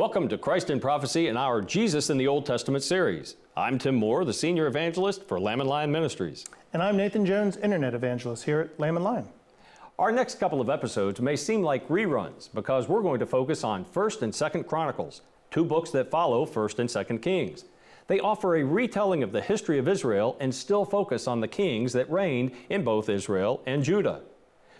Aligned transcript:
Welcome 0.00 0.28
to 0.28 0.38
Christ 0.38 0.70
in 0.70 0.80
Prophecy 0.80 1.28
and 1.28 1.36
our 1.36 1.60
Jesus 1.60 2.08
in 2.08 2.16
the 2.16 2.26
Old 2.26 2.46
Testament 2.46 2.82
series. 2.82 3.36
I'm 3.54 3.78
Tim 3.78 3.96
Moore, 3.96 4.24
the 4.24 4.32
Senior 4.32 4.66
Evangelist 4.66 5.28
for 5.28 5.38
Lamb 5.38 5.60
and 5.60 5.68
Lion 5.68 5.92
Ministries. 5.92 6.46
And 6.72 6.82
I'm 6.82 6.96
Nathan 6.96 7.26
Jones, 7.26 7.58
Internet 7.58 7.92
Evangelist 7.92 8.44
here 8.44 8.60
at 8.60 8.80
Lamb 8.80 8.96
and 8.96 9.04
Lion. 9.04 9.28
Our 9.98 10.10
next 10.10 10.40
couple 10.40 10.58
of 10.58 10.70
episodes 10.70 11.20
may 11.20 11.36
seem 11.36 11.62
like 11.62 11.86
reruns 11.88 12.48
because 12.54 12.88
we're 12.88 13.02
going 13.02 13.20
to 13.20 13.26
focus 13.26 13.62
on 13.62 13.84
1st 13.84 14.22
and 14.22 14.32
2nd 14.32 14.66
Chronicles, 14.66 15.20
two 15.50 15.66
books 15.66 15.90
that 15.90 16.10
follow 16.10 16.46
1st 16.46 16.78
and 16.78 16.88
2nd 16.88 17.22
Kings. 17.22 17.66
They 18.06 18.20
offer 18.20 18.56
a 18.56 18.64
retelling 18.64 19.22
of 19.22 19.32
the 19.32 19.42
history 19.42 19.78
of 19.78 19.86
Israel 19.86 20.34
and 20.40 20.54
still 20.54 20.86
focus 20.86 21.28
on 21.28 21.40
the 21.40 21.46
kings 21.46 21.92
that 21.92 22.10
reigned 22.10 22.52
in 22.70 22.84
both 22.84 23.10
Israel 23.10 23.62
and 23.66 23.84
Judah. 23.84 24.22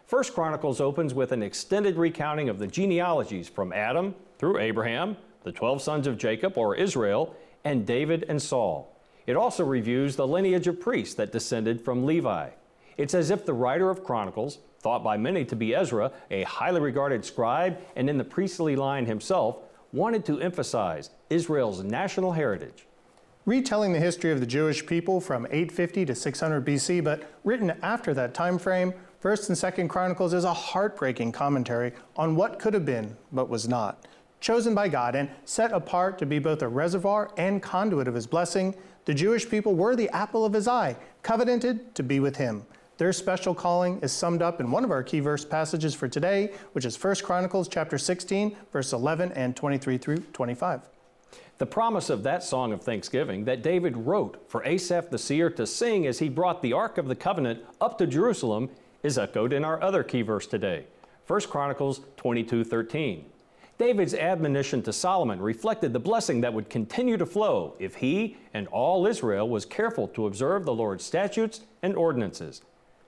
First 0.06 0.32
Chronicles 0.32 0.80
opens 0.80 1.12
with 1.12 1.30
an 1.32 1.42
extended 1.42 1.98
recounting 1.98 2.48
of 2.48 2.58
the 2.58 2.66
genealogies 2.66 3.50
from 3.50 3.74
Adam 3.74 4.14
through 4.40 4.58
Abraham, 4.58 5.18
the 5.44 5.52
12 5.52 5.82
sons 5.82 6.06
of 6.06 6.16
Jacob 6.16 6.56
or 6.56 6.74
Israel, 6.74 7.36
and 7.62 7.86
David 7.86 8.24
and 8.26 8.40
Saul. 8.40 8.98
It 9.26 9.36
also 9.36 9.66
reviews 9.66 10.16
the 10.16 10.26
lineage 10.26 10.66
of 10.66 10.80
priests 10.80 11.14
that 11.16 11.30
descended 11.30 11.78
from 11.78 12.06
Levi. 12.06 12.48
It's 12.96 13.12
as 13.12 13.28
if 13.28 13.44
the 13.44 13.52
writer 13.52 13.90
of 13.90 14.02
Chronicles, 14.02 14.58
thought 14.78 15.04
by 15.04 15.18
many 15.18 15.44
to 15.44 15.54
be 15.54 15.74
Ezra, 15.74 16.10
a 16.30 16.44
highly 16.44 16.80
regarded 16.80 17.22
scribe 17.22 17.78
and 17.96 18.08
in 18.08 18.16
the 18.16 18.24
priestly 18.24 18.76
line 18.76 19.04
himself, 19.04 19.58
wanted 19.92 20.24
to 20.24 20.40
emphasize 20.40 21.10
Israel's 21.28 21.82
national 21.82 22.32
heritage. 22.32 22.86
Retelling 23.44 23.92
the 23.92 24.00
history 24.00 24.32
of 24.32 24.40
the 24.40 24.46
Jewish 24.46 24.86
people 24.86 25.20
from 25.20 25.44
850 25.50 26.06
to 26.06 26.14
600 26.14 26.64
BC, 26.64 27.04
but 27.04 27.30
written 27.44 27.72
after 27.82 28.14
that 28.14 28.32
time 28.32 28.58
frame, 28.58 28.94
First 29.20 29.50
and 29.50 29.58
Second 29.58 29.88
Chronicles 29.88 30.32
is 30.32 30.44
a 30.44 30.54
heartbreaking 30.54 31.32
commentary 31.32 31.92
on 32.16 32.36
what 32.36 32.58
could 32.58 32.72
have 32.72 32.86
been 32.86 33.18
but 33.32 33.50
was 33.50 33.68
not. 33.68 34.06
Chosen 34.40 34.74
by 34.74 34.88
God 34.88 35.14
and 35.14 35.28
set 35.44 35.72
apart 35.72 36.18
to 36.18 36.26
be 36.26 36.38
both 36.38 36.62
a 36.62 36.68
reservoir 36.68 37.30
and 37.36 37.62
conduit 37.62 38.08
of 38.08 38.14
his 38.14 38.26
blessing, 38.26 38.74
the 39.04 39.14
Jewish 39.14 39.48
people 39.48 39.74
were 39.74 39.94
the 39.94 40.08
apple 40.10 40.44
of 40.44 40.54
his 40.54 40.66
eye, 40.66 40.96
covenanted 41.22 41.94
to 41.94 42.02
be 42.02 42.20
with 42.20 42.36
him. 42.36 42.64
Their 42.96 43.12
special 43.12 43.54
calling 43.54 43.98
is 44.00 44.12
summed 44.12 44.42
up 44.42 44.60
in 44.60 44.70
one 44.70 44.84
of 44.84 44.90
our 44.90 45.02
key 45.02 45.20
verse 45.20 45.44
passages 45.44 45.94
for 45.94 46.08
today, 46.08 46.52
which 46.72 46.84
is 46.84 47.02
1 47.02 47.16
Chronicles 47.16 47.68
chapter 47.68 47.96
16, 47.96 48.56
verse 48.72 48.92
11 48.92 49.32
and 49.32 49.56
23 49.56 49.98
through 49.98 50.18
25. 50.18 50.82
The 51.58 51.66
promise 51.66 52.08
of 52.08 52.22
that 52.22 52.42
song 52.42 52.72
of 52.72 52.82
thanksgiving 52.82 53.44
that 53.44 53.62
David 53.62 53.96
wrote 53.96 54.42
for 54.48 54.64
Asaph 54.64 55.10
the 55.10 55.18
seer 55.18 55.50
to 55.50 55.66
sing 55.66 56.06
as 56.06 56.18
he 56.18 56.30
brought 56.30 56.62
the 56.62 56.72
Ark 56.72 56.96
of 56.96 57.08
the 57.08 57.14
Covenant 57.14 57.62
up 57.80 57.98
to 57.98 58.06
Jerusalem 58.06 58.70
is 59.02 59.18
echoed 59.18 59.52
in 59.52 59.64
our 59.64 59.82
other 59.82 60.02
key 60.02 60.22
verse 60.22 60.46
today, 60.46 60.86
1 61.26 61.40
Chronicles 61.50 62.00
22:13. 62.16 63.24
David's 63.80 64.12
admonition 64.12 64.82
to 64.82 64.92
Solomon 64.92 65.40
reflected 65.40 65.94
the 65.94 65.98
blessing 65.98 66.42
that 66.42 66.52
would 66.52 66.68
continue 66.68 67.16
to 67.16 67.24
flow 67.24 67.76
if 67.78 67.94
he 67.94 68.36
and 68.52 68.68
all 68.68 69.06
Israel 69.06 69.48
was 69.48 69.64
careful 69.64 70.06
to 70.08 70.26
observe 70.26 70.66
the 70.66 70.74
Lord's 70.74 71.02
statutes 71.02 71.62
and 71.80 71.96
ordinances. 71.96 72.60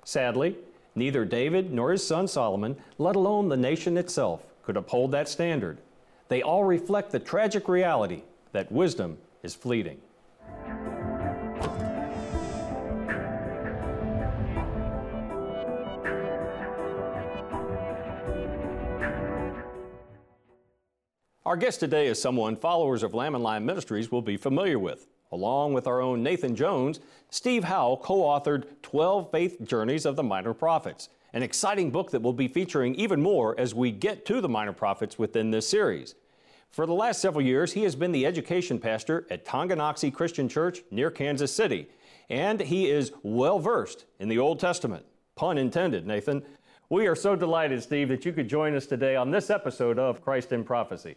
Sadly, 0.03 0.57
neither 0.95 1.27
David 1.27 1.75
nor 1.75 1.93
his 1.93 2.07
son 2.07 2.27
Solomon, 2.27 2.75
let 2.97 3.17
alone 3.17 3.51
the 3.51 3.57
nation 3.57 3.99
itself, 3.99 4.47
could 4.63 4.79
uphold 4.79 5.11
that 5.11 5.29
standard. 5.29 5.77
They 6.29 6.41
all 6.41 6.65
reflect 6.65 7.11
the 7.11 7.21
tragic 7.21 7.69
reality 7.69 8.23
that 8.53 8.73
wisdom 8.73 9.19
is 9.43 9.55
fleeting. 9.55 10.01
Our 21.45 21.57
guest 21.57 21.81
today 21.81 22.07
is 22.07 22.23
someone 22.23 22.55
followers 22.55 23.03
of 23.03 23.15
Lamb 23.15 23.35
and 23.35 23.43
Lion 23.43 23.67
Ministries 23.67 24.13
will 24.13 24.23
be 24.23 24.37
familiar 24.37 24.79
with. 24.79 25.09
Along 25.33 25.73
with 25.73 25.89
our 25.89 26.01
own 26.01 26.23
Nathan 26.23 26.55
Jones, 26.55 27.01
Steve 27.31 27.65
Howell 27.65 27.97
co 27.97 28.19
authored 28.19 28.67
12 28.83 29.29
Faith 29.33 29.57
Journeys 29.65 30.07
of 30.07 30.15
the 30.15 30.23
Minor 30.23 30.55
Prophets, 30.55 31.09
an 31.33 31.43
exciting 31.43 31.91
book 31.91 32.13
that 32.13 32.23
we'll 32.23 32.33
be 32.33 32.47
featuring 32.47 32.95
even 32.95 33.21
more 33.21 33.59
as 33.59 33.75
we 33.75 33.91
get 33.91 34.25
to 34.27 34.41
the 34.41 34.49
minor 34.49 34.73
prophets 34.73 35.19
within 35.19 35.51
this 35.51 35.67
series. 35.67 36.15
For 36.71 36.87
the 36.87 36.95
last 36.95 37.21
several 37.21 37.45
years, 37.45 37.73
he 37.73 37.83
has 37.83 37.97
been 37.97 38.13
the 38.13 38.25
education 38.25 38.79
pastor 38.79 39.27
at 39.29 39.45
Tonganoxie 39.45 40.15
Christian 40.15 40.49
Church 40.49 40.83
near 40.93 41.11
Kansas 41.11 41.53
City, 41.53 41.89
and 42.31 42.61
he 42.61 42.89
is 42.89 43.11
well 43.25 43.59
versed 43.59 44.05
in 44.21 44.29
the 44.29 44.39
Old 44.39 44.61
Testament. 44.61 45.05
Pun 45.35 45.59
intended, 45.59 46.07
Nathan. 46.07 46.45
We 46.89 47.09
are 47.09 47.17
so 47.17 47.35
delighted, 47.35 47.83
Steve, 47.83 48.11
that 48.11 48.25
you 48.25 48.33
could 48.33 48.49
join 48.49 48.77
us 48.77 48.87
today 48.87 49.17
on 49.17 49.33
this 49.33 49.51
episode 49.51 49.99
of 49.99 50.23
Christ 50.23 50.53
in 50.53 50.63
Prophecy. 50.63 51.17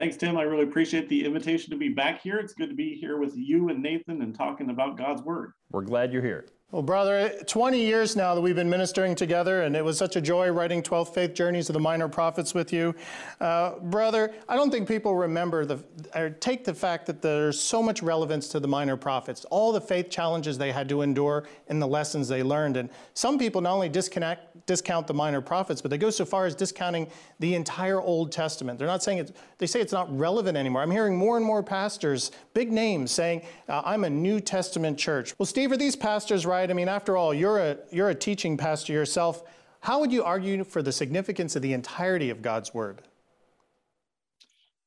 Thanks, 0.00 0.16
Tim. 0.16 0.36
I 0.36 0.42
really 0.42 0.64
appreciate 0.64 1.08
the 1.08 1.24
invitation 1.24 1.70
to 1.70 1.76
be 1.76 1.88
back 1.88 2.20
here. 2.20 2.38
It's 2.38 2.52
good 2.52 2.68
to 2.68 2.74
be 2.74 2.94
here 2.94 3.18
with 3.18 3.36
you 3.36 3.68
and 3.68 3.80
Nathan 3.80 4.22
and 4.22 4.34
talking 4.34 4.70
about 4.70 4.98
God's 4.98 5.22
Word. 5.22 5.52
We're 5.70 5.82
glad 5.82 6.12
you're 6.12 6.22
here. 6.22 6.46
Well, 6.74 6.82
brother, 6.82 7.30
20 7.46 7.78
years 7.78 8.16
now 8.16 8.34
that 8.34 8.40
we've 8.40 8.56
been 8.56 8.68
ministering 8.68 9.14
together, 9.14 9.62
and 9.62 9.76
it 9.76 9.84
was 9.84 9.96
such 9.96 10.16
a 10.16 10.20
joy 10.20 10.48
writing 10.50 10.82
12 10.82 11.14
Faith 11.14 11.32
Journeys 11.32 11.68
of 11.68 11.74
the 11.74 11.78
Minor 11.78 12.08
Prophets 12.08 12.52
with 12.52 12.72
you. 12.72 12.96
Uh, 13.40 13.78
brother, 13.78 14.34
I 14.48 14.56
don't 14.56 14.72
think 14.72 14.88
people 14.88 15.14
remember 15.14 15.64
the, 15.64 15.84
or 16.16 16.30
take 16.30 16.64
the 16.64 16.74
fact 16.74 17.06
that 17.06 17.22
there's 17.22 17.60
so 17.60 17.80
much 17.80 18.02
relevance 18.02 18.48
to 18.48 18.58
the 18.58 18.66
minor 18.66 18.96
prophets, 18.96 19.44
all 19.52 19.70
the 19.70 19.80
faith 19.80 20.10
challenges 20.10 20.58
they 20.58 20.72
had 20.72 20.88
to 20.88 21.02
endure 21.02 21.44
and 21.68 21.80
the 21.80 21.86
lessons 21.86 22.26
they 22.26 22.42
learned. 22.42 22.76
And 22.76 22.90
some 23.12 23.38
people 23.38 23.60
not 23.60 23.74
only 23.74 23.88
disconnect, 23.88 24.66
discount 24.66 25.06
the 25.06 25.14
minor 25.14 25.40
prophets, 25.40 25.80
but 25.80 25.92
they 25.92 25.98
go 25.98 26.10
so 26.10 26.24
far 26.24 26.44
as 26.44 26.56
discounting 26.56 27.06
the 27.38 27.54
entire 27.54 28.00
Old 28.00 28.32
Testament. 28.32 28.80
They're 28.80 28.88
not 28.88 29.04
saying 29.04 29.18
it, 29.18 29.36
they 29.58 29.66
say 29.66 29.80
it's 29.80 29.92
not 29.92 30.08
relevant 30.18 30.56
anymore. 30.56 30.82
I'm 30.82 30.90
hearing 30.90 31.16
more 31.16 31.36
and 31.36 31.46
more 31.46 31.62
pastors, 31.62 32.32
big 32.52 32.72
names, 32.72 33.12
saying, 33.12 33.42
uh, 33.68 33.82
I'm 33.84 34.02
a 34.02 34.10
New 34.10 34.40
Testament 34.40 34.98
church. 34.98 35.38
Well, 35.38 35.46
Steve, 35.46 35.70
are 35.70 35.76
these 35.76 35.94
pastors 35.94 36.44
right? 36.44 36.63
Right? 36.64 36.70
I 36.70 36.74
mean, 36.74 36.88
after 36.88 37.16
all, 37.16 37.34
you're 37.34 37.58
a, 37.58 37.76
you're 37.90 38.08
a 38.08 38.14
teaching 38.14 38.56
pastor 38.56 38.94
yourself. 38.94 39.42
How 39.80 40.00
would 40.00 40.10
you 40.10 40.24
argue 40.24 40.64
for 40.64 40.82
the 40.82 40.92
significance 40.92 41.56
of 41.56 41.62
the 41.62 41.74
entirety 41.74 42.30
of 42.30 42.40
God's 42.40 42.72
Word? 42.72 43.02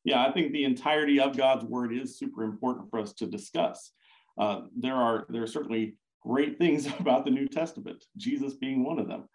Yeah, 0.04 0.26
I 0.26 0.32
think 0.32 0.54
the 0.54 0.64
entirety 0.64 1.20
of 1.20 1.38
God's 1.38 1.66
Word 1.66 1.94
is 1.94 2.18
super 2.18 2.44
important 2.44 2.90
for 2.90 3.00
us 3.00 3.14
to 3.14 3.28
discuss. 3.28 3.92
Uh, 4.40 4.62
there 4.76 4.96
are 4.96 5.26
there 5.30 5.44
are 5.44 5.48
certainly 5.48 5.98
great 6.24 6.58
things 6.58 6.88
about 7.00 7.26
the 7.26 7.32
New 7.32 7.48
Testament, 7.48 8.04
Jesus 8.16 8.56
being 8.56 8.84
one 8.84 8.98
of 8.98 9.08
them. 9.08 9.26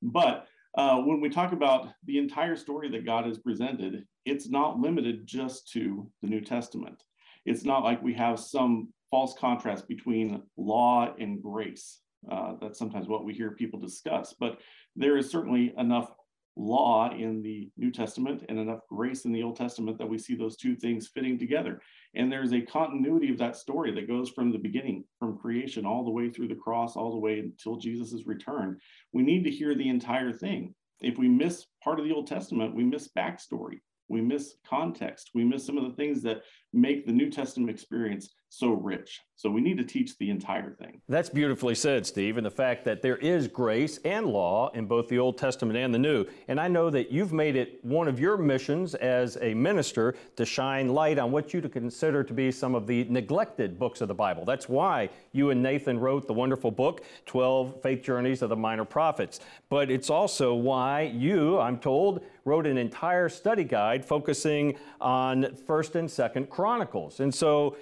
But 0.00 0.46
uh, 0.74 0.96
when 0.96 1.20
we 1.20 1.28
talk 1.28 1.52
about 1.52 1.88
the 2.06 2.16
entire 2.16 2.56
story 2.56 2.88
that 2.90 3.04
God 3.04 3.26
has 3.26 3.38
presented, 3.38 4.06
it's 4.24 4.48
not 4.48 4.78
limited 4.78 5.26
just 5.26 5.70
to 5.72 6.10
the 6.22 6.28
New 6.28 6.40
Testament. 6.40 7.02
It's 7.44 7.64
not 7.64 7.84
like 7.84 8.02
we 8.02 8.14
have 8.14 8.40
some 8.40 8.88
false 9.12 9.34
contrast 9.38 9.86
between 9.86 10.42
law 10.56 11.14
and 11.20 11.40
grace. 11.40 12.00
Uh, 12.28 12.54
that's 12.60 12.78
sometimes 12.78 13.08
what 13.08 13.24
we 13.24 13.34
hear 13.34 13.50
people 13.52 13.78
discuss, 13.78 14.34
but 14.40 14.58
there 14.96 15.16
is 15.16 15.30
certainly 15.30 15.74
enough 15.76 16.10
law 16.56 17.10
in 17.10 17.42
the 17.42 17.70
New 17.76 17.90
Testament 17.90 18.44
and 18.48 18.58
enough 18.58 18.80
grace 18.88 19.24
in 19.24 19.32
the 19.32 19.42
Old 19.42 19.56
Testament 19.56 19.98
that 19.98 20.08
we 20.08 20.18
see 20.18 20.34
those 20.34 20.56
two 20.56 20.74
things 20.74 21.08
fitting 21.08 21.38
together. 21.38 21.80
And 22.14 22.30
there's 22.30 22.52
a 22.52 22.60
continuity 22.60 23.30
of 23.30 23.38
that 23.38 23.56
story 23.56 23.92
that 23.92 24.08
goes 24.08 24.30
from 24.30 24.50
the 24.50 24.58
beginning, 24.58 25.04
from 25.18 25.38
creation, 25.38 25.86
all 25.86 26.04
the 26.04 26.10
way 26.10 26.30
through 26.30 26.48
the 26.48 26.54
cross, 26.54 26.96
all 26.96 27.10
the 27.10 27.18
way 27.18 27.38
until 27.38 27.76
Jesus' 27.76 28.26
return. 28.26 28.78
We 29.12 29.22
need 29.22 29.44
to 29.44 29.50
hear 29.50 29.74
the 29.74 29.88
entire 29.88 30.32
thing. 30.32 30.74
If 31.00 31.18
we 31.18 31.28
miss 31.28 31.66
part 31.82 31.98
of 31.98 32.06
the 32.06 32.12
Old 32.12 32.28
Testament, 32.28 32.74
we 32.74 32.84
miss 32.84 33.10
backstory 33.16 33.80
we 34.08 34.20
miss 34.20 34.56
context 34.68 35.30
we 35.34 35.44
miss 35.44 35.64
some 35.64 35.78
of 35.78 35.84
the 35.84 35.96
things 35.96 36.22
that 36.22 36.42
make 36.72 37.06
the 37.06 37.12
new 37.12 37.30
testament 37.30 37.70
experience 37.70 38.34
so 38.52 38.72
rich. 38.72 39.22
So 39.34 39.50
we 39.50 39.62
need 39.62 39.78
to 39.78 39.84
teach 39.84 40.16
the 40.18 40.28
entire 40.28 40.70
thing. 40.70 41.00
That's 41.08 41.30
beautifully 41.30 41.74
said 41.74 42.06
steve 42.06 42.36
and 42.36 42.44
the 42.44 42.50
fact 42.50 42.84
that 42.84 43.00
there 43.00 43.16
is 43.16 43.48
grace 43.48 43.98
and 44.04 44.26
law 44.26 44.70
in 44.74 44.84
both 44.86 45.08
the 45.08 45.18
old 45.18 45.38
testament 45.38 45.78
and 45.78 45.92
the 45.92 45.98
new. 45.98 46.26
And 46.48 46.60
i 46.60 46.68
know 46.68 46.90
that 46.90 47.10
you've 47.10 47.32
made 47.32 47.56
it 47.56 47.82
one 47.82 48.08
of 48.08 48.20
your 48.20 48.36
missions 48.36 48.94
as 48.94 49.38
a 49.40 49.54
minister 49.54 50.14
to 50.36 50.44
shine 50.44 50.90
light 50.90 51.18
on 51.18 51.32
what 51.32 51.54
you 51.54 51.60
to 51.62 51.68
consider 51.68 52.22
to 52.22 52.34
be 52.34 52.52
some 52.52 52.74
of 52.74 52.86
the 52.86 53.04
neglected 53.04 53.78
books 53.78 54.02
of 54.02 54.08
the 54.08 54.14
bible. 54.14 54.44
That's 54.44 54.68
why 54.68 55.08
you 55.32 55.50
and 55.50 55.62
nathan 55.62 55.98
wrote 55.98 56.26
the 56.26 56.34
wonderful 56.34 56.70
book 56.70 57.02
12 57.26 57.82
faith 57.82 58.02
journeys 58.02 58.42
of 58.42 58.50
the 58.50 58.56
minor 58.56 58.84
prophets. 58.84 59.40
But 59.70 59.90
it's 59.90 60.10
also 60.10 60.54
why 60.54 61.02
you 61.02 61.58
i'm 61.58 61.78
told 61.78 62.22
wrote 62.44 62.66
an 62.66 62.76
entire 62.76 63.28
study 63.28 63.64
guide 63.64 64.04
focusing 64.04 64.76
on 65.00 65.54
First 65.54 65.94
and 65.94 66.10
Second 66.10 66.50
Chronicles. 66.50 67.20
And 67.20 67.32
so, 67.34 67.76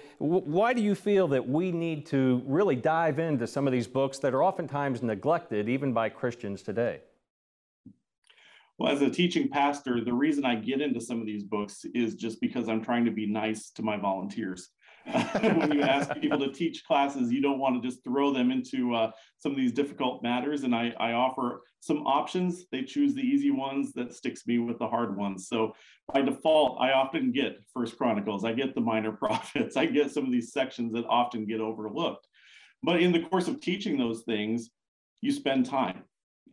why 0.61 0.73
do 0.73 0.81
you 0.83 0.93
feel 0.93 1.27
that 1.27 1.49
we 1.49 1.71
need 1.71 2.05
to 2.05 2.43
really 2.45 2.75
dive 2.75 3.17
into 3.17 3.47
some 3.47 3.65
of 3.65 3.73
these 3.73 3.87
books 3.87 4.19
that 4.19 4.31
are 4.31 4.43
oftentimes 4.43 5.01
neglected, 5.01 5.67
even 5.67 5.91
by 5.91 6.07
Christians 6.07 6.61
today? 6.61 6.99
Well, 8.77 8.93
as 8.93 9.01
a 9.01 9.09
teaching 9.09 9.49
pastor, 9.49 10.05
the 10.05 10.13
reason 10.13 10.45
I 10.45 10.53
get 10.53 10.79
into 10.79 11.01
some 11.01 11.19
of 11.19 11.25
these 11.25 11.43
books 11.43 11.83
is 11.95 12.13
just 12.13 12.39
because 12.39 12.69
I'm 12.69 12.83
trying 12.83 13.05
to 13.05 13.11
be 13.11 13.25
nice 13.25 13.71
to 13.71 13.81
my 13.81 13.97
volunteers. 13.97 14.69
when 15.41 15.71
you 15.71 15.81
ask 15.81 16.13
people 16.19 16.39
to 16.39 16.51
teach 16.51 16.85
classes, 16.85 17.31
you 17.31 17.41
don't 17.41 17.59
want 17.59 17.81
to 17.81 17.87
just 17.87 18.03
throw 18.03 18.31
them 18.31 18.51
into 18.51 18.93
uh, 18.93 19.11
some 19.37 19.51
of 19.51 19.57
these 19.57 19.71
difficult 19.71 20.21
matters. 20.21 20.63
And 20.63 20.75
I, 20.75 20.93
I 20.99 21.13
offer 21.13 21.61
some 21.79 22.05
options. 22.05 22.65
They 22.71 22.83
choose 22.83 23.13
the 23.13 23.21
easy 23.21 23.51
ones 23.51 23.93
that 23.93 24.13
sticks 24.13 24.45
me 24.45 24.59
with 24.59 24.77
the 24.79 24.87
hard 24.87 25.17
ones. 25.17 25.47
So 25.47 25.73
by 26.13 26.21
default, 26.21 26.79
I 26.79 26.91
often 26.91 27.31
get 27.31 27.63
First 27.73 27.97
Chronicles. 27.97 28.45
I 28.45 28.53
get 28.53 28.75
the 28.75 28.81
Minor 28.81 29.11
Prophets. 29.17 29.77
I 29.77 29.87
get 29.87 30.11
some 30.11 30.25
of 30.25 30.31
these 30.31 30.53
sections 30.53 30.93
that 30.93 31.05
often 31.07 31.45
get 31.45 31.61
overlooked. 31.61 32.27
But 32.83 33.01
in 33.01 33.11
the 33.11 33.21
course 33.21 33.47
of 33.47 33.61
teaching 33.61 33.97
those 33.97 34.23
things, 34.23 34.69
you 35.21 35.31
spend 35.31 35.65
time 35.65 36.03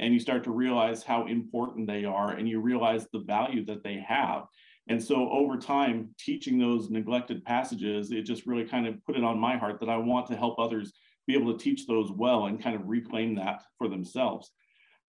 and 0.00 0.14
you 0.14 0.20
start 0.20 0.44
to 0.44 0.50
realize 0.50 1.02
how 1.02 1.26
important 1.26 1.86
they 1.86 2.04
are 2.04 2.32
and 2.32 2.48
you 2.48 2.60
realize 2.60 3.06
the 3.12 3.20
value 3.20 3.64
that 3.66 3.82
they 3.82 4.04
have. 4.06 4.44
And 4.88 5.02
so 5.02 5.30
over 5.30 5.56
time, 5.56 6.14
teaching 6.18 6.58
those 6.58 6.90
neglected 6.90 7.44
passages, 7.44 8.10
it 8.10 8.22
just 8.22 8.46
really 8.46 8.64
kind 8.64 8.86
of 8.86 9.04
put 9.04 9.16
it 9.16 9.24
on 9.24 9.38
my 9.38 9.56
heart 9.56 9.80
that 9.80 9.90
I 9.90 9.98
want 9.98 10.26
to 10.28 10.36
help 10.36 10.58
others 10.58 10.92
be 11.26 11.34
able 11.34 11.52
to 11.52 11.62
teach 11.62 11.86
those 11.86 12.10
well 12.10 12.46
and 12.46 12.62
kind 12.62 12.74
of 12.74 12.88
reclaim 12.88 13.34
that 13.34 13.62
for 13.76 13.88
themselves. 13.88 14.50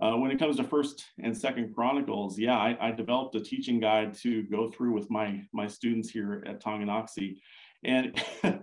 Uh, 0.01 0.15
when 0.15 0.31
it 0.31 0.39
comes 0.39 0.57
to 0.57 0.63
First 0.63 1.05
and 1.21 1.35
Second 1.35 1.73
Chronicles, 1.73 2.37
yeah, 2.37 2.57
I, 2.57 2.77
I, 2.79 2.91
developed 2.91 3.35
a 3.35 3.41
teaching 3.41 3.81
guide 3.81 4.13
to 4.19 4.43
go 4.43 4.69
through 4.69 4.93
with 4.93 5.09
my 5.11 5.41
my 5.51 5.67
students 5.67 6.09
here 6.09 6.41
at 6.47 6.63
Tonganoxie, 6.63 7.37
and 7.83 8.15
it, 8.43 8.61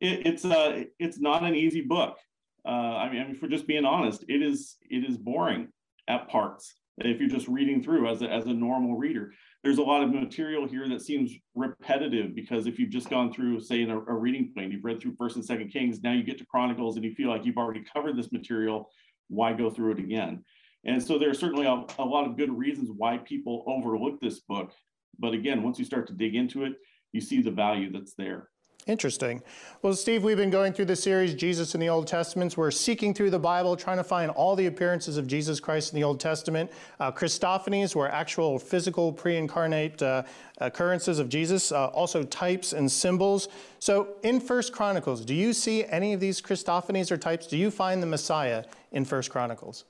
it's 0.00 0.44
uh, 0.44 0.84
it's 1.00 1.18
not 1.18 1.42
an 1.42 1.56
easy 1.56 1.80
book. 1.80 2.16
Uh, 2.64 2.68
I 2.96 3.10
mean, 3.10 3.22
I 3.22 3.26
mean, 3.26 3.34
for 3.34 3.48
just 3.48 3.66
being 3.66 3.84
honest, 3.84 4.24
it 4.28 4.40
is 4.40 4.76
it 4.88 5.04
is 5.04 5.16
boring 5.16 5.68
at 6.08 6.28
parts 6.28 6.72
if 7.06 7.20
you're 7.20 7.28
just 7.28 7.48
reading 7.48 7.82
through 7.82 8.08
as 8.08 8.22
a, 8.22 8.30
as 8.30 8.46
a 8.46 8.52
normal 8.52 8.96
reader 8.96 9.32
there's 9.64 9.78
a 9.78 9.82
lot 9.82 10.02
of 10.02 10.10
material 10.10 10.66
here 10.68 10.88
that 10.88 11.02
seems 11.02 11.32
repetitive 11.54 12.34
because 12.34 12.66
if 12.66 12.78
you've 12.78 12.90
just 12.90 13.10
gone 13.10 13.32
through, 13.32 13.60
say, 13.60 13.82
in 13.82 13.90
a, 13.90 13.98
a 13.98 14.14
reading 14.14 14.52
plan, 14.52 14.70
you've 14.70 14.84
read 14.84 15.00
through 15.00 15.16
First 15.16 15.36
and 15.36 15.44
Second 15.44 15.70
Kings, 15.70 16.02
now 16.02 16.12
you 16.12 16.22
get 16.22 16.38
to 16.38 16.46
Chronicles 16.46 16.96
and 16.96 17.04
you 17.04 17.12
feel 17.14 17.28
like 17.28 17.44
you've 17.44 17.56
already 17.56 17.84
covered 17.92 18.16
this 18.16 18.30
material. 18.30 18.88
Why 19.28 19.52
go 19.52 19.68
through 19.68 19.92
it 19.92 19.98
again? 19.98 20.44
And 20.84 21.02
so 21.02 21.18
there 21.18 21.28
are 21.28 21.34
certainly 21.34 21.66
a, 21.66 21.84
a 22.00 22.04
lot 22.04 22.26
of 22.26 22.36
good 22.36 22.56
reasons 22.56 22.90
why 22.96 23.18
people 23.18 23.64
overlook 23.66 24.20
this 24.20 24.40
book. 24.40 24.72
But 25.18 25.34
again, 25.34 25.64
once 25.64 25.78
you 25.78 25.84
start 25.84 26.06
to 26.06 26.12
dig 26.12 26.36
into 26.36 26.64
it, 26.64 26.74
you 27.12 27.20
see 27.20 27.42
the 27.42 27.50
value 27.50 27.90
that's 27.90 28.14
there. 28.14 28.48
Interesting. 28.88 29.42
Well, 29.82 29.92
Steve, 29.92 30.24
we've 30.24 30.38
been 30.38 30.48
going 30.48 30.72
through 30.72 30.86
the 30.86 30.96
series, 30.96 31.34
Jesus 31.34 31.74
in 31.74 31.80
the 31.80 31.90
Old 31.90 32.06
Testament. 32.06 32.56
We're 32.56 32.70
seeking 32.70 33.12
through 33.12 33.28
the 33.28 33.38
Bible, 33.38 33.76
trying 33.76 33.98
to 33.98 34.04
find 34.04 34.30
all 34.30 34.56
the 34.56 34.64
appearances 34.64 35.18
of 35.18 35.26
Jesus 35.26 35.60
Christ 35.60 35.92
in 35.92 36.00
the 36.00 36.04
Old 36.04 36.18
Testament. 36.18 36.72
Uh, 36.98 37.12
Christophanies 37.12 37.94
were 37.94 38.08
actual 38.08 38.58
physical 38.58 39.12
pre 39.12 39.36
incarnate 39.36 40.00
uh, 40.00 40.22
occurrences 40.56 41.18
of 41.18 41.28
Jesus, 41.28 41.70
uh, 41.70 41.88
also 41.88 42.22
types 42.24 42.72
and 42.72 42.90
symbols. 42.90 43.48
So 43.78 44.08
in 44.22 44.40
First 44.40 44.72
Chronicles, 44.72 45.22
do 45.22 45.34
you 45.34 45.52
see 45.52 45.84
any 45.84 46.14
of 46.14 46.20
these 46.20 46.40
Christophanies 46.40 47.10
or 47.10 47.18
types? 47.18 47.46
Do 47.46 47.58
you 47.58 47.70
find 47.70 48.02
the 48.02 48.06
Messiah 48.06 48.64
in 48.90 49.04
First 49.04 49.28
Chronicles? 49.30 49.84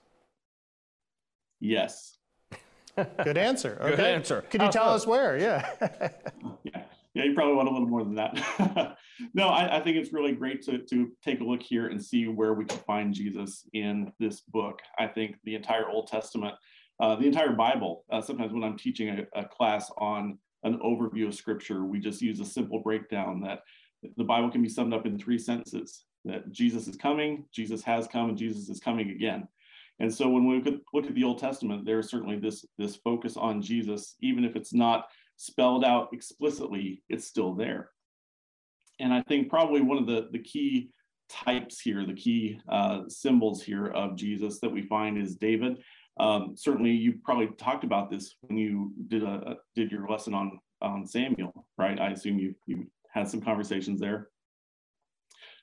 Yes. 1.60 2.18
Good 3.22 3.38
answer. 3.38 3.78
Okay. 3.80 3.90
Good 3.94 4.00
answer. 4.00 4.44
Could 4.50 4.60
you 4.60 4.72
tell 4.72 4.88
us 4.88 5.06
where? 5.06 5.38
Yeah. 5.38 5.70
yeah. 6.64 6.77
Yeah, 7.18 7.24
you 7.24 7.34
probably 7.34 7.54
want 7.54 7.68
a 7.68 7.72
little 7.72 7.88
more 7.88 8.04
than 8.04 8.14
that. 8.14 8.96
no, 9.34 9.48
I, 9.48 9.78
I, 9.78 9.82
think 9.82 9.96
it's 9.96 10.12
really 10.12 10.30
great 10.30 10.62
to, 10.66 10.78
to 10.78 11.10
take 11.20 11.40
a 11.40 11.44
look 11.44 11.60
here 11.60 11.88
and 11.88 12.00
see 12.00 12.28
where 12.28 12.54
we 12.54 12.64
can 12.64 12.78
find 12.78 13.12
Jesus 13.12 13.66
in 13.72 14.12
this 14.20 14.42
book. 14.42 14.78
I 15.00 15.08
think 15.08 15.34
the 15.42 15.56
entire 15.56 15.88
Old 15.88 16.06
Testament, 16.06 16.54
uh, 17.00 17.16
the 17.16 17.26
entire 17.26 17.50
Bible, 17.50 18.04
uh, 18.12 18.20
sometimes 18.20 18.52
when 18.52 18.62
I'm 18.62 18.78
teaching 18.78 19.08
a, 19.08 19.40
a 19.40 19.44
class 19.44 19.90
on 19.98 20.38
an 20.62 20.78
overview 20.78 21.26
of 21.26 21.34
scripture, 21.34 21.84
we 21.84 21.98
just 21.98 22.22
use 22.22 22.38
a 22.38 22.44
simple 22.44 22.78
breakdown 22.84 23.40
that 23.40 23.62
the 24.16 24.22
Bible 24.22 24.48
can 24.48 24.62
be 24.62 24.68
summed 24.68 24.94
up 24.94 25.04
in 25.04 25.18
three 25.18 25.38
sentences 25.38 26.04
that 26.24 26.52
Jesus 26.52 26.86
is 26.86 26.94
coming, 26.94 27.46
Jesus 27.52 27.82
has 27.82 28.06
come, 28.06 28.28
and 28.28 28.38
Jesus 28.38 28.68
is 28.68 28.78
coming 28.78 29.10
again. 29.10 29.48
And 29.98 30.14
so 30.14 30.28
when 30.28 30.46
we 30.46 30.62
look 30.92 31.06
at 31.06 31.14
the 31.16 31.24
Old 31.24 31.40
Testament, 31.40 31.84
there's 31.84 32.08
certainly 32.08 32.38
this, 32.38 32.64
this 32.78 32.94
focus 32.94 33.36
on 33.36 33.60
Jesus, 33.60 34.14
even 34.20 34.44
if 34.44 34.54
it's 34.54 34.72
not 34.72 35.06
spelled 35.38 35.85
out 35.85 36.08
explicitly, 36.12 37.02
it's 37.08 37.26
still 37.26 37.55
there. 37.55 37.90
And 39.00 39.14
I 39.14 39.23
think 39.23 39.49
probably 39.49 39.81
one 39.81 39.96
of 39.96 40.06
the, 40.06 40.29
the 40.32 40.40
key 40.40 40.90
types 41.31 41.81
here, 41.81 42.05
the 42.05 42.14
key 42.14 42.61
uh, 42.69 43.02
symbols 43.08 43.62
here 43.62 43.87
of 43.87 44.17
Jesus 44.17 44.58
that 44.61 44.70
we 44.70 44.82
find 44.82 45.17
is 45.17 45.37
David. 45.37 45.79
Um, 46.19 46.55
certainly, 46.56 46.90
you 46.90 47.14
probably 47.23 47.46
talked 47.56 47.85
about 47.85 48.11
this 48.11 48.35
when 48.40 48.58
you 48.58 48.93
did 49.06 49.23
a 49.23 49.56
did 49.76 49.93
your 49.93 50.08
lesson 50.08 50.35
on 50.35 50.58
on 50.82 51.06
Samuel, 51.06 51.67
right? 51.76 52.00
I 52.00 52.11
assume 52.11 52.40
you 52.40 52.55
you 52.67 52.90
had 53.12 53.29
some 53.29 53.40
conversations 53.40 54.00
there. 54.00 54.29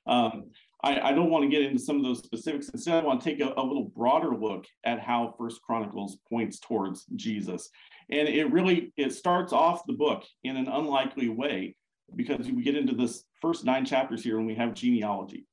Um, 0.07 0.51
I, 0.85 1.09
I, 1.09 1.11
don't 1.13 1.31
want 1.31 1.43
to 1.43 1.49
get 1.49 1.63
into 1.63 1.79
some 1.79 1.97
of 1.97 2.03
those 2.03 2.19
specifics. 2.19 2.69
Instead, 2.69 3.03
I 3.03 3.07
want 3.07 3.19
to 3.21 3.29
take 3.29 3.41
a, 3.41 3.53
a 3.57 3.63
little 3.63 3.91
broader 3.95 4.35
look 4.35 4.65
at 4.85 4.99
how 4.99 5.33
First 5.37 5.61
Chronicles 5.63 6.19
points 6.29 6.59
towards 6.59 7.05
Jesus. 7.15 7.69
And 8.11 8.27
it 8.27 8.51
really, 8.51 8.93
it 8.95 9.11
starts 9.11 9.51
off 9.51 9.85
the 9.87 9.93
book 9.93 10.23
in 10.43 10.55
an 10.55 10.67
unlikely 10.67 11.29
way 11.29 11.75
because 12.15 12.51
we 12.51 12.61
get 12.61 12.75
into 12.75 12.93
this 12.93 13.23
first 13.41 13.65
nine 13.65 13.83
chapters 13.83 14.23
here 14.23 14.37
and 14.37 14.45
we 14.45 14.53
have 14.53 14.75
genealogy, 14.75 15.47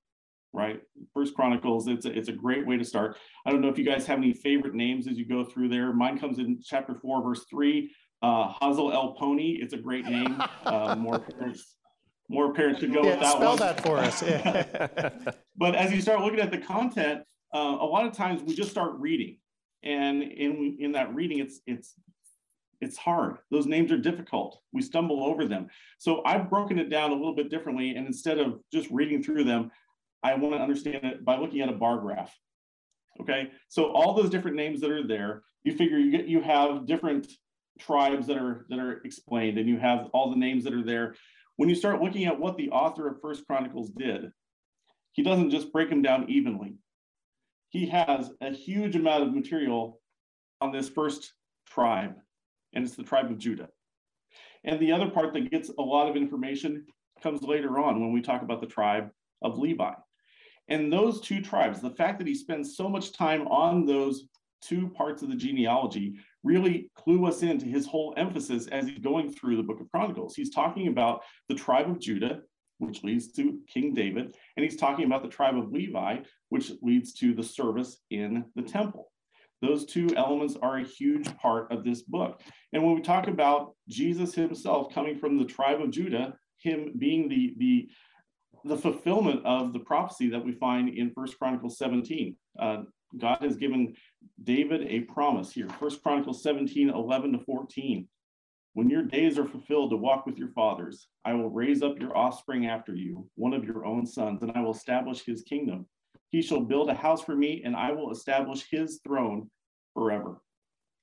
right? 0.52 0.80
First 1.14 1.34
Chronicles, 1.34 1.88
it's 1.88 2.04
a, 2.04 2.16
it's 2.16 2.28
a 2.28 2.32
great 2.32 2.66
way 2.66 2.76
to 2.76 2.84
start. 2.84 3.16
I 3.46 3.50
don't 3.50 3.62
know 3.62 3.68
if 3.68 3.78
you 3.78 3.86
guys 3.86 4.06
have 4.06 4.18
any 4.18 4.34
favorite 4.34 4.74
names 4.74 5.08
as 5.08 5.16
you 5.16 5.26
go 5.26 5.44
through 5.44 5.70
there. 5.70 5.94
Mine 5.94 6.18
comes 6.18 6.38
in 6.38 6.60
chapter 6.62 6.94
four, 6.94 7.22
verse 7.22 7.46
three, 7.48 7.90
uh, 8.20 8.52
Hazzelelponi. 8.60 9.62
It's 9.62 9.72
a 9.72 9.78
great 9.78 10.04
name. 10.04 10.42
Uh, 10.64 10.94
more 10.94 11.24
more 12.28 12.52
parents 12.54 12.80
should 12.80 12.92
go 12.92 13.02
yeah, 13.02 13.10
with 13.10 13.20
that 13.20 13.32
spell 13.32 13.50
one. 13.50 13.58
that 13.58 13.82
for 13.82 13.98
us. 13.98 15.34
but 15.56 15.74
as 15.74 15.92
you 15.92 16.00
start 16.00 16.20
looking 16.20 16.40
at 16.40 16.50
the 16.50 16.58
content, 16.58 17.22
uh, 17.54 17.76
a 17.80 17.84
lot 17.84 18.06
of 18.06 18.12
times 18.12 18.42
we 18.42 18.54
just 18.54 18.70
start 18.70 18.92
reading 18.98 19.36
and 19.82 20.22
in 20.22 20.76
in 20.80 20.92
that 20.92 21.14
reading 21.14 21.38
it's 21.38 21.60
it's 21.66 21.94
it's 22.80 22.96
hard. 22.96 23.38
Those 23.50 23.66
names 23.66 23.92
are 23.92 23.96
difficult. 23.96 24.60
We 24.72 24.82
stumble 24.82 25.24
over 25.24 25.46
them. 25.46 25.68
So 25.98 26.20
I've 26.26 26.50
broken 26.50 26.80
it 26.80 26.90
down 26.90 27.12
a 27.12 27.14
little 27.14 27.34
bit 27.34 27.48
differently. 27.48 27.90
And 27.90 28.08
instead 28.08 28.38
of 28.38 28.58
just 28.72 28.90
reading 28.90 29.22
through 29.22 29.44
them, 29.44 29.70
I 30.24 30.34
want 30.34 30.56
to 30.56 30.60
understand 30.60 31.04
it 31.04 31.24
by 31.24 31.36
looking 31.36 31.60
at 31.60 31.68
a 31.68 31.72
bar 31.72 31.98
graph. 31.98 32.36
Okay. 33.20 33.50
So 33.68 33.92
all 33.92 34.14
those 34.14 34.30
different 34.30 34.56
names 34.56 34.80
that 34.80 34.90
are 34.90 35.06
there, 35.06 35.42
you 35.62 35.76
figure 35.76 35.96
you 35.96 36.10
get 36.10 36.26
you 36.26 36.40
have 36.40 36.84
different 36.86 37.28
tribes 37.78 38.26
that 38.26 38.36
are 38.36 38.66
that 38.68 38.80
are 38.80 39.00
explained 39.04 39.58
and 39.58 39.68
you 39.68 39.78
have 39.78 40.08
all 40.12 40.30
the 40.30 40.36
names 40.36 40.64
that 40.64 40.74
are 40.74 40.84
there. 40.84 41.14
When 41.62 41.68
you 41.68 41.76
start 41.76 42.02
looking 42.02 42.24
at 42.24 42.40
what 42.40 42.56
the 42.56 42.70
author 42.70 43.06
of 43.06 43.20
First 43.20 43.46
Chronicles 43.46 43.90
did, 43.90 44.32
he 45.12 45.22
doesn't 45.22 45.50
just 45.50 45.72
break 45.72 45.90
them 45.90 46.02
down 46.02 46.28
evenly. 46.28 46.74
He 47.68 47.86
has 47.86 48.32
a 48.40 48.50
huge 48.50 48.96
amount 48.96 49.22
of 49.22 49.32
material 49.32 50.00
on 50.60 50.72
this 50.72 50.88
first 50.88 51.34
tribe 51.68 52.16
and 52.72 52.84
it's 52.84 52.96
the 52.96 53.04
tribe 53.04 53.30
of 53.30 53.38
Judah. 53.38 53.68
And 54.64 54.80
the 54.80 54.90
other 54.90 55.08
part 55.08 55.32
that 55.34 55.52
gets 55.52 55.70
a 55.78 55.82
lot 55.82 56.08
of 56.08 56.16
information 56.16 56.84
comes 57.22 57.42
later 57.42 57.78
on 57.78 58.00
when 58.00 58.12
we 58.12 58.22
talk 58.22 58.42
about 58.42 58.60
the 58.60 58.66
tribe 58.66 59.10
of 59.40 59.56
Levi. 59.56 59.92
And 60.66 60.92
those 60.92 61.20
two 61.20 61.40
tribes, 61.40 61.80
the 61.80 61.90
fact 61.90 62.18
that 62.18 62.26
he 62.26 62.34
spends 62.34 62.76
so 62.76 62.88
much 62.88 63.12
time 63.12 63.46
on 63.46 63.86
those 63.86 64.24
two 64.62 64.88
parts 64.88 65.22
of 65.22 65.28
the 65.28 65.36
genealogy 65.36 66.14
really 66.42 66.90
clue 66.96 67.26
us 67.26 67.42
into 67.42 67.66
his 67.66 67.86
whole 67.86 68.14
emphasis 68.16 68.66
as 68.68 68.86
he's 68.86 68.98
going 68.98 69.30
through 69.30 69.56
the 69.56 69.62
book 69.62 69.80
of 69.80 69.90
Chronicles. 69.90 70.34
He's 70.34 70.54
talking 70.54 70.88
about 70.88 71.22
the 71.48 71.54
tribe 71.54 71.90
of 71.90 72.00
Judah, 72.00 72.40
which 72.78 73.04
leads 73.04 73.32
to 73.32 73.60
King 73.68 73.94
David, 73.94 74.34
and 74.56 74.64
he's 74.64 74.76
talking 74.76 75.04
about 75.04 75.22
the 75.22 75.28
tribe 75.28 75.56
of 75.56 75.72
Levi, 75.72 76.18
which 76.48 76.72
leads 76.82 77.12
to 77.14 77.34
the 77.34 77.42
service 77.42 77.98
in 78.10 78.44
the 78.56 78.62
temple. 78.62 79.10
Those 79.60 79.86
two 79.86 80.08
elements 80.16 80.56
are 80.60 80.78
a 80.78 80.84
huge 80.84 81.34
part 81.36 81.70
of 81.70 81.84
this 81.84 82.02
book. 82.02 82.40
And 82.72 82.82
when 82.82 82.96
we 82.96 83.00
talk 83.00 83.28
about 83.28 83.76
Jesus 83.88 84.34
himself 84.34 84.92
coming 84.92 85.16
from 85.16 85.38
the 85.38 85.44
tribe 85.44 85.80
of 85.80 85.92
Judah, 85.92 86.34
him 86.58 86.92
being 86.98 87.28
the, 87.28 87.54
the, 87.58 87.88
the 88.64 88.76
fulfillment 88.76 89.46
of 89.46 89.72
the 89.72 89.78
prophecy 89.78 90.28
that 90.30 90.44
we 90.44 90.52
find 90.52 90.88
in 90.88 91.12
First 91.12 91.38
Chronicles 91.38 91.78
17. 91.78 92.36
Uh, 92.58 92.82
God 93.18 93.38
has 93.40 93.56
given 93.56 93.94
David 94.42 94.86
a 94.88 95.00
promise 95.00 95.52
here. 95.52 95.68
First 95.80 96.02
Chronicles 96.02 96.42
17, 96.42 96.90
11 96.90 97.32
to 97.32 97.38
14. 97.38 98.08
When 98.74 98.88
your 98.88 99.02
days 99.02 99.38
are 99.38 99.44
fulfilled 99.44 99.90
to 99.90 99.96
walk 99.96 100.24
with 100.24 100.38
your 100.38 100.48
fathers, 100.48 101.08
I 101.24 101.34
will 101.34 101.50
raise 101.50 101.82
up 101.82 102.00
your 102.00 102.16
offspring 102.16 102.66
after 102.66 102.94
you, 102.94 103.28
one 103.34 103.52
of 103.52 103.64
your 103.64 103.84
own 103.84 104.06
sons, 104.06 104.42
and 104.42 104.50
I 104.52 104.60
will 104.60 104.72
establish 104.72 105.24
his 105.24 105.42
kingdom. 105.42 105.86
He 106.30 106.40
shall 106.40 106.60
build 106.60 106.88
a 106.88 106.94
house 106.94 107.22
for 107.22 107.36
me, 107.36 107.62
and 107.64 107.76
I 107.76 107.92
will 107.92 108.10
establish 108.10 108.66
his 108.70 109.00
throne 109.04 109.50
forever. 109.92 110.40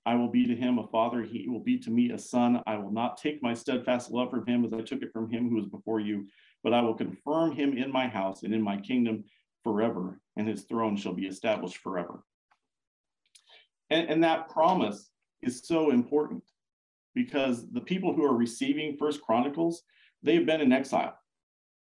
I 0.06 0.16
will 0.16 0.30
be 0.30 0.48
to 0.48 0.56
him 0.56 0.80
a 0.80 0.88
father, 0.88 1.22
he 1.22 1.48
will 1.48 1.60
be 1.60 1.78
to 1.80 1.92
me 1.92 2.10
a 2.10 2.18
son. 2.18 2.64
I 2.66 2.78
will 2.78 2.92
not 2.92 3.18
take 3.18 3.44
my 3.44 3.54
steadfast 3.54 4.10
love 4.10 4.32
from 4.32 4.48
him 4.48 4.66
as 4.66 4.74
I 4.74 4.82
took 4.82 5.04
it 5.04 5.14
from 5.14 5.30
him 5.30 5.50
who 5.50 5.58
was 5.58 5.68
before 5.68 6.00
you, 6.00 6.26
but 6.64 6.74
I 6.74 6.82
will 6.82 6.96
confirm 6.96 7.52
him 7.52 7.78
in 7.78 7.92
my 7.92 8.08
house 8.08 8.42
and 8.42 8.52
in 8.52 8.64
my 8.64 8.78
kingdom 8.78 9.26
forever, 9.64 10.20
and 10.40 10.48
his 10.48 10.64
throne 10.64 10.96
shall 10.96 11.14
be 11.14 11.28
established 11.28 11.78
forever. 11.78 12.24
And, 13.90 14.10
and 14.10 14.24
that 14.24 14.48
promise 14.50 15.10
is 15.42 15.68
so 15.68 15.92
important 15.92 16.44
because 17.14 17.70
the 17.72 17.82
people 17.82 18.14
who 18.14 18.24
are 18.24 18.36
receiving 18.36 18.96
First 18.96 19.22
Chronicles, 19.22 19.84
they've 20.24 20.46
been 20.46 20.62
in 20.62 20.72
exile. 20.72 21.18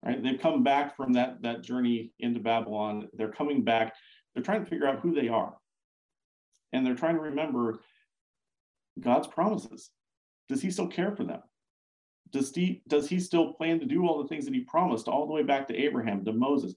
right? 0.06 0.22
They've 0.22 0.40
come 0.40 0.62
back 0.62 0.98
from 0.98 1.14
that, 1.14 1.42
that 1.42 1.62
journey 1.64 2.12
into 2.20 2.42
Babylon. 2.42 3.08
They're 3.14 3.32
coming 3.32 3.64
back. 3.64 3.96
They're 4.34 4.44
trying 4.44 4.66
to 4.66 4.70
figure 4.70 4.88
out 4.88 5.00
who 5.00 5.14
they 5.14 5.30
are. 5.30 5.56
And 6.74 6.86
they're 6.86 6.96
trying 6.96 7.16
to 7.16 7.22
remember 7.22 7.80
God's 9.00 9.28
promises. 9.28 9.90
Does 10.50 10.62
he 10.62 10.70
still 10.70 10.88
care 10.88 11.16
for 11.16 11.24
them? 11.24 11.42
Does 12.32 12.54
he, 12.54 12.84
does 12.90 13.08
he 13.08 13.22
still 13.22 13.54
plan 13.54 13.80
to 13.80 13.86
do 13.86 14.06
all 14.06 14.22
the 14.22 14.28
things 14.28 14.44
that 14.46 14.54
he 14.54 14.62
promised 14.62 15.08
all 15.08 15.26
the 15.26 15.34
way 15.34 15.44
back 15.44 15.68
to 15.68 15.78
Abraham, 15.78 16.26
to 16.26 16.34
Moses, 16.34 16.76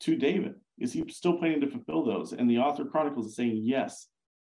to 0.00 0.14
David? 0.14 0.54
Is 0.78 0.92
he 0.92 1.04
still 1.08 1.38
planning 1.38 1.60
to 1.60 1.68
fulfill 1.68 2.04
those? 2.04 2.32
And 2.32 2.50
the 2.50 2.58
author 2.58 2.84
Chronicles 2.84 3.26
is 3.26 3.36
saying, 3.36 3.60
yes, 3.62 4.08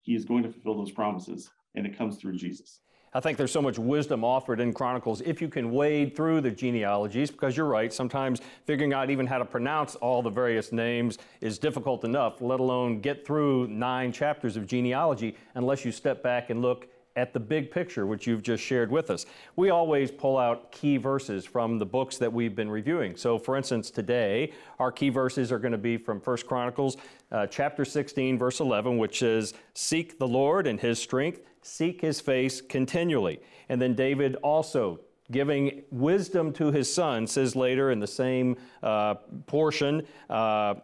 he 0.02 0.14
is 0.14 0.24
going 0.24 0.42
to 0.42 0.50
fulfill 0.50 0.76
those 0.78 0.90
promises, 0.90 1.50
and 1.74 1.86
it 1.86 1.96
comes 1.96 2.16
through 2.16 2.36
Jesus. 2.36 2.80
I 3.14 3.20
think 3.20 3.38
there's 3.38 3.52
so 3.52 3.62
much 3.62 3.78
wisdom 3.78 4.22
offered 4.22 4.60
in 4.60 4.74
Chronicles 4.74 5.22
if 5.22 5.40
you 5.40 5.48
can 5.48 5.72
wade 5.72 6.14
through 6.14 6.42
the 6.42 6.50
genealogies, 6.50 7.30
because 7.30 7.56
you're 7.56 7.66
right, 7.66 7.92
sometimes 7.92 8.40
figuring 8.66 8.92
out 8.92 9.10
even 9.10 9.26
how 9.26 9.38
to 9.38 9.44
pronounce 9.46 9.94
all 9.96 10.22
the 10.22 10.30
various 10.30 10.72
names 10.72 11.18
is 11.40 11.58
difficult 11.58 12.04
enough, 12.04 12.42
let 12.42 12.60
alone 12.60 13.00
get 13.00 13.26
through 13.26 13.66
nine 13.68 14.12
chapters 14.12 14.56
of 14.56 14.66
genealogy 14.66 15.36
unless 15.54 15.84
you 15.84 15.92
step 15.92 16.22
back 16.22 16.50
and 16.50 16.60
look 16.60 16.88
at 17.18 17.32
the 17.32 17.40
big 17.40 17.68
picture, 17.72 18.06
which 18.06 18.28
you've 18.28 18.44
just 18.44 18.62
shared 18.62 18.92
with 18.92 19.10
us. 19.10 19.26
We 19.56 19.70
always 19.70 20.12
pull 20.12 20.38
out 20.38 20.70
key 20.70 20.98
verses 20.98 21.44
from 21.44 21.80
the 21.80 21.84
books 21.84 22.16
that 22.18 22.32
we've 22.32 22.54
been 22.54 22.70
reviewing. 22.70 23.16
So, 23.16 23.40
for 23.40 23.56
instance, 23.56 23.90
today, 23.90 24.52
our 24.78 24.92
key 24.92 25.08
verses 25.08 25.50
are 25.50 25.58
going 25.58 25.72
to 25.72 25.78
be 25.78 25.96
from 25.96 26.20
1 26.20 26.36
Chronicles 26.46 26.96
uh, 27.32 27.48
chapter 27.48 27.84
16, 27.84 28.38
verse 28.38 28.60
11, 28.60 28.98
which 28.98 29.18
says, 29.18 29.52
Seek 29.74 30.20
the 30.20 30.28
Lord 30.28 30.68
and 30.68 30.78
his 30.78 31.00
strength, 31.00 31.40
seek 31.60 32.00
his 32.00 32.20
face 32.20 32.60
continually. 32.60 33.40
And 33.68 33.82
then 33.82 33.94
David 33.94 34.36
also 34.36 35.00
giving 35.32 35.82
wisdom 35.90 36.52
to 36.54 36.70
his 36.70 36.92
son, 36.92 37.26
says 37.26 37.54
later 37.56 37.90
in 37.90 37.98
the 37.98 38.06
same 38.06 38.56
uh, 38.82 39.14
portion, 39.46 40.06
uh, 40.30 40.74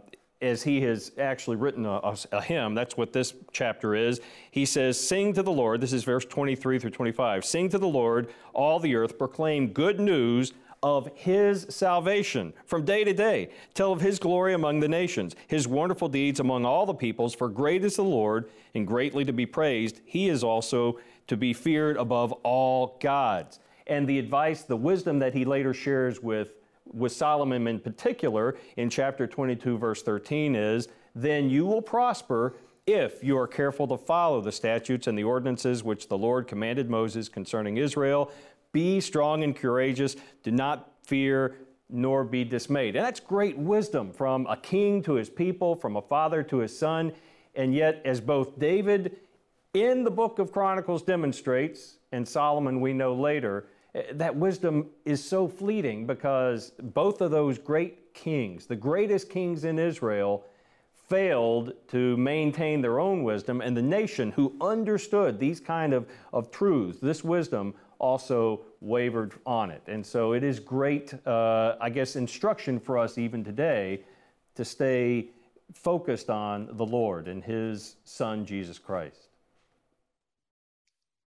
as 0.45 0.63
he 0.63 0.81
has 0.83 1.13
actually 1.19 1.57
written 1.57 1.87
a, 1.87 1.95
a, 2.03 2.17
a, 2.33 2.43
hymn. 2.43 2.75
That's 2.75 2.97
what 2.97 3.13
this 3.13 3.35
chapter 3.53 3.95
is. 3.95 4.21
He 4.51 4.67
says, 4.67 5.01
Sing 5.01 5.33
to 5.33 5.43
the 5.43 5.51
Lord. 5.51 5.81
This 5.81 5.93
is 5.93 6.05
verse 6.05 6.25
23 6.25 6.79
through 6.79 6.91
25. 6.91 7.45
Sing 7.45 7.69
to 7.71 7.79
the 7.79 7.89
Lord, 7.89 8.29
all 8.53 8.79
the 8.79 8.95
earth. 8.95 9.19
Proclaim 9.19 9.69
good 9.69 9.99
news 9.99 10.53
of 10.83 11.09
his 11.15 11.67
salvation 11.71 12.53
from 12.67 12.85
day 12.85 13.05
to 13.05 13.15
day. 13.15 13.49
Tell 13.73 13.93
of 13.93 14.03
his 14.03 14.19
glory 14.19 14.53
among 14.53 14.81
the 14.81 14.89
nations, 14.89 15.35
his 15.49 15.67
wonderful 15.67 16.09
deeds 16.09 16.41
among 16.41 16.67
all 16.67 16.85
the 16.85 16.95
peoples. 16.95 17.35
For 17.35 17.49
great 17.49 17.83
is 17.83 17.97
the 17.97 18.05
Lord 18.05 18.51
and 18.75 18.87
greatly 18.87 19.25
to 19.25 19.33
be 19.33 19.47
praised. 19.47 20.03
He 20.05 20.29
is 20.29 20.45
also 20.45 20.99
to 21.27 21.39
be 21.39 21.55
feared 21.55 21.97
above 21.97 22.33
all 22.43 22.99
gods. 23.01 23.61
And 23.87 24.07
the 24.07 24.19
advice, 24.19 24.63
the 24.63 24.77
wisdom 24.77 25.19
that 25.21 25.33
he 25.33 25.47
later 25.47 25.73
shares 25.73 26.23
with 26.23 26.53
with 26.93 27.13
Solomon 27.13 27.67
in 27.67 27.81
particular 27.81 28.57
in 28.77 28.91
chapter 28.91 29.27
22, 29.27 29.79
verse 29.79 30.03
13 30.03 30.55
is, 30.55 30.89
Then 31.15 31.51
you 31.51 31.67
will 31.67 31.83
prosper 31.83 32.55
if 32.87 33.25
you 33.25 33.39
are 33.39 33.47
careful 33.47 33.89
to 33.89 33.97
follow 33.97 34.41
the 34.41 34.53
statutes 34.53 35.07
and 35.07 35.17
the 35.17 35.25
ordinances 35.25 35.83
which 35.83 36.09
the 36.09 36.19
Lord 36.19 36.47
commanded 36.47 36.91
Moses 36.91 37.29
concerning 37.29 37.79
Israel. 37.79 38.31
Be 38.73 39.01
strong 39.01 39.43
and 39.43 39.57
courageous. 39.57 40.17
Do 40.43 40.51
not 40.51 40.91
fear 41.05 41.57
nor 41.89 42.25
be 42.25 42.45
dismayed. 42.45 42.97
And 42.97 43.05
that's 43.05 43.21
great 43.21 43.57
wisdom 43.57 44.13
from 44.13 44.47
a 44.47 44.57
king 44.57 45.03
to 45.05 45.15
his 45.15 45.31
people, 45.31 45.77
from 45.77 45.97
a 45.97 46.03
father 46.03 46.43
to 46.45 46.59
his 46.59 46.77
son. 46.77 47.13
And 47.55 47.75
yet, 47.75 48.03
as 48.05 48.21
both 48.21 48.59
David 48.59 49.17
in 49.75 50.05
the 50.05 50.11
book 50.11 50.39
of 50.39 50.53
Chronicles 50.53 51.03
demonstrates, 51.03 51.99
and 52.13 52.27
Solomon 52.27 52.81
we 52.81 52.93
know 52.93 53.15
later, 53.15 53.67
that 54.13 54.35
wisdom 54.35 54.91
is 55.05 55.25
so 55.25 55.47
fleeting 55.47 56.07
because 56.07 56.73
both 56.83 57.21
of 57.21 57.31
those 57.31 57.59
great 57.59 58.13
kings, 58.13 58.67
the 58.67 58.77
greatest 58.77 59.31
kings 59.31 59.65
in 59.65 59.79
Israel, 59.79 60.45
failed 61.09 61.75
to 61.89 62.17
maintain 62.17 62.81
their 62.81 62.99
own 62.99 63.23
wisdom, 63.23 63.61
and 63.61 63.77
the 63.77 63.83
nation 63.83 64.33
who 64.33 64.55
understood 64.61 65.39
these 65.39 65.61
kind 65.61 65.93
of, 65.93 66.07
of 66.33 66.51
truths, 66.51 66.99
this 66.99 67.23
wisdom, 67.23 67.75
also 67.99 68.63
wavered 68.81 69.35
on 69.47 69.71
it. 69.71 69.83
And 69.87 70.05
so 70.05 70.33
it 70.33 70.43
is 70.43 70.59
great, 70.59 71.15
uh, 71.27 71.77
I 71.81 71.91
guess, 71.91 72.17
instruction 72.17 72.81
for 72.81 72.99
us 72.99 73.19
even 73.19 73.45
today 73.45 74.03
to 74.57 74.65
stay 74.65 75.29
focused 75.73 76.31
on 76.31 76.69
the 76.73 76.87
Lord 76.87 77.29
and 77.29 77.45
His 77.45 77.97
Son, 78.05 78.45
Jesus 78.45 78.79
Christ. 78.79 79.29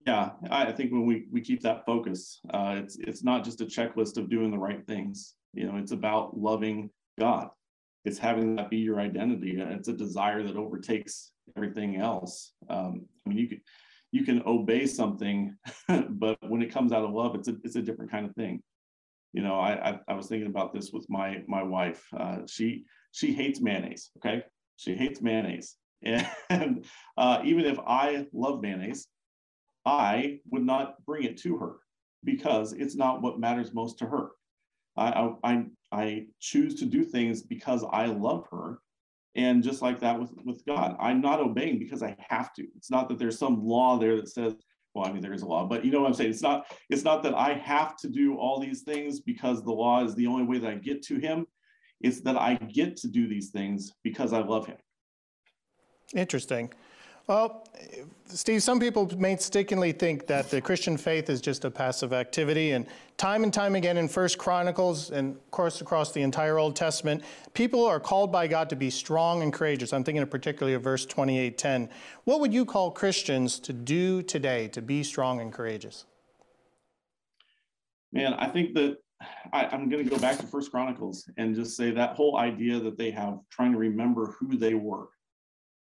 Yeah, 0.07 0.31
I 0.49 0.71
think 0.71 0.91
when 0.91 1.05
we, 1.05 1.25
we 1.31 1.41
keep 1.41 1.61
that 1.61 1.85
focus, 1.85 2.39
uh, 2.53 2.75
it's 2.77 2.97
it's 2.97 3.23
not 3.23 3.43
just 3.43 3.61
a 3.61 3.65
checklist 3.65 4.17
of 4.17 4.29
doing 4.29 4.49
the 4.49 4.57
right 4.57 4.85
things. 4.87 5.35
You 5.53 5.67
know, 5.67 5.77
it's 5.77 5.91
about 5.91 6.37
loving 6.37 6.89
God. 7.19 7.49
It's 8.05 8.17
having 8.17 8.55
that 8.55 8.69
be 8.69 8.77
your 8.77 8.99
identity. 8.99 9.55
It's 9.59 9.89
a 9.89 9.93
desire 9.93 10.41
that 10.43 10.55
overtakes 10.55 11.31
everything 11.57 11.97
else. 11.97 12.53
Um, 12.69 13.05
I 13.25 13.29
mean, 13.29 13.37
you 13.37 13.47
can 13.47 13.61
you 14.11 14.23
can 14.23 14.41
obey 14.45 14.85
something, 14.85 15.55
but 16.09 16.37
when 16.47 16.61
it 16.61 16.71
comes 16.71 16.91
out 16.91 17.03
of 17.03 17.11
love, 17.11 17.35
it's 17.35 17.49
a 17.49 17.55
it's 17.63 17.75
a 17.75 17.81
different 17.81 18.11
kind 18.11 18.25
of 18.25 18.33
thing. 18.35 18.63
You 19.33 19.43
know, 19.43 19.59
I 19.59 19.91
I, 19.91 19.99
I 20.07 20.13
was 20.13 20.27
thinking 20.27 20.49
about 20.49 20.73
this 20.73 20.91
with 20.91 21.07
my 21.09 21.43
my 21.47 21.61
wife. 21.61 22.03
Uh, 22.17 22.39
she 22.47 22.85
she 23.11 23.33
hates 23.33 23.59
mayonnaise. 23.59 24.11
Okay, 24.17 24.43
she 24.77 24.95
hates 24.95 25.21
mayonnaise, 25.21 25.75
and 26.49 26.85
uh, 27.17 27.41
even 27.43 27.65
if 27.65 27.77
I 27.85 28.27
love 28.33 28.61
mayonnaise, 28.61 29.07
I 29.85 30.39
would 30.51 30.65
not 30.65 31.03
bring 31.05 31.23
it 31.23 31.37
to 31.41 31.57
her 31.57 31.77
because 32.23 32.73
it's 32.73 32.95
not 32.95 33.21
what 33.21 33.39
matters 33.39 33.73
most 33.73 33.97
to 33.99 34.05
her. 34.05 34.31
I, 34.97 35.31
I, 35.43 35.65
I 35.91 36.25
choose 36.39 36.75
to 36.75 36.85
do 36.85 37.03
things 37.03 37.41
because 37.41 37.85
I 37.91 38.07
love 38.07 38.47
her. 38.51 38.79
And 39.35 39.63
just 39.63 39.81
like 39.81 39.99
that 40.01 40.19
with, 40.19 40.31
with 40.43 40.65
God, 40.65 40.97
I'm 40.99 41.21
not 41.21 41.39
obeying 41.39 41.79
because 41.79 42.03
I 42.03 42.17
have 42.29 42.53
to. 42.55 42.67
It's 42.75 42.91
not 42.91 43.07
that 43.07 43.19
there's 43.19 43.39
some 43.39 43.63
law 43.63 43.97
there 43.97 44.17
that 44.17 44.27
says, 44.27 44.55
well, 44.93 45.05
I 45.05 45.13
mean, 45.13 45.21
there 45.21 45.33
is 45.33 45.43
a 45.43 45.47
law, 45.47 45.65
but 45.65 45.85
you 45.85 45.91
know 45.91 46.01
what 46.01 46.07
I'm 46.07 46.13
saying? 46.13 46.31
It's 46.31 46.41
not, 46.41 46.65
it's 46.89 47.03
not 47.03 47.23
that 47.23 47.35
I 47.35 47.53
have 47.53 47.95
to 47.97 48.09
do 48.09 48.35
all 48.35 48.59
these 48.59 48.81
things 48.81 49.21
because 49.21 49.63
the 49.63 49.71
law 49.71 50.03
is 50.03 50.15
the 50.15 50.27
only 50.27 50.43
way 50.43 50.57
that 50.57 50.69
I 50.69 50.75
get 50.75 51.03
to 51.03 51.19
him. 51.19 51.45
It's 52.01 52.21
that 52.21 52.37
I 52.37 52.55
get 52.55 52.97
to 52.97 53.07
do 53.07 53.27
these 53.27 53.51
things 53.51 53.93
because 54.03 54.33
I 54.33 54.39
love 54.39 54.65
him. 54.65 54.77
Interesting. 56.15 56.73
Well, 57.29 57.63
Steve, 58.25 58.63
some 58.63 58.79
people 58.79 59.07
mistakenly 59.15 59.91
think 59.91 60.25
that 60.25 60.49
the 60.49 60.59
Christian 60.61 60.97
faith 60.97 61.29
is 61.29 61.41
just 61.41 61.63
a 61.63 61.69
passive 61.69 62.11
activity, 62.11 62.71
and 62.71 62.87
time 63.17 63.43
and 63.43 63.53
time 63.53 63.75
again 63.75 63.97
in 63.97 64.07
First 64.07 64.39
Chronicles, 64.39 65.11
and 65.11 65.35
of 65.35 65.51
course 65.51 65.79
across 65.79 66.11
the 66.11 66.23
entire 66.23 66.57
Old 66.57 66.75
Testament, 66.75 67.23
people 67.53 67.85
are 67.85 67.99
called 67.99 68.31
by 68.31 68.47
God 68.47 68.67
to 68.71 68.75
be 68.75 68.89
strong 68.89 69.43
and 69.43 69.53
courageous. 69.53 69.93
I'm 69.93 70.03
thinking 70.03 70.23
of 70.23 70.31
particularly 70.31 70.73
of 70.73 70.81
verse 70.81 71.05
28:10. 71.05 71.89
What 72.23 72.39
would 72.39 72.51
you 72.51 72.65
call 72.65 72.89
Christians 72.89 73.59
to 73.59 73.73
do 73.73 74.23
today 74.23 74.67
to 74.69 74.81
be 74.81 75.03
strong 75.03 75.39
and 75.39 75.53
courageous? 75.53 76.05
Man, 78.11 78.33
I 78.33 78.47
think 78.47 78.73
that 78.73 78.97
I, 79.53 79.65
am 79.71 79.87
going 79.87 80.03
to 80.03 80.09
go 80.09 80.17
back 80.17 80.39
to 80.39 80.47
First 80.47 80.71
Chronicles 80.71 81.29
and 81.37 81.53
just 81.53 81.77
say 81.77 81.91
that 81.91 82.15
whole 82.15 82.37
idea 82.37 82.79
that 82.79 82.97
they 82.97 83.11
have 83.11 83.37
trying 83.51 83.73
to 83.73 83.77
remember 83.77 84.35
who 84.39 84.57
they 84.57 84.73
were 84.73 85.09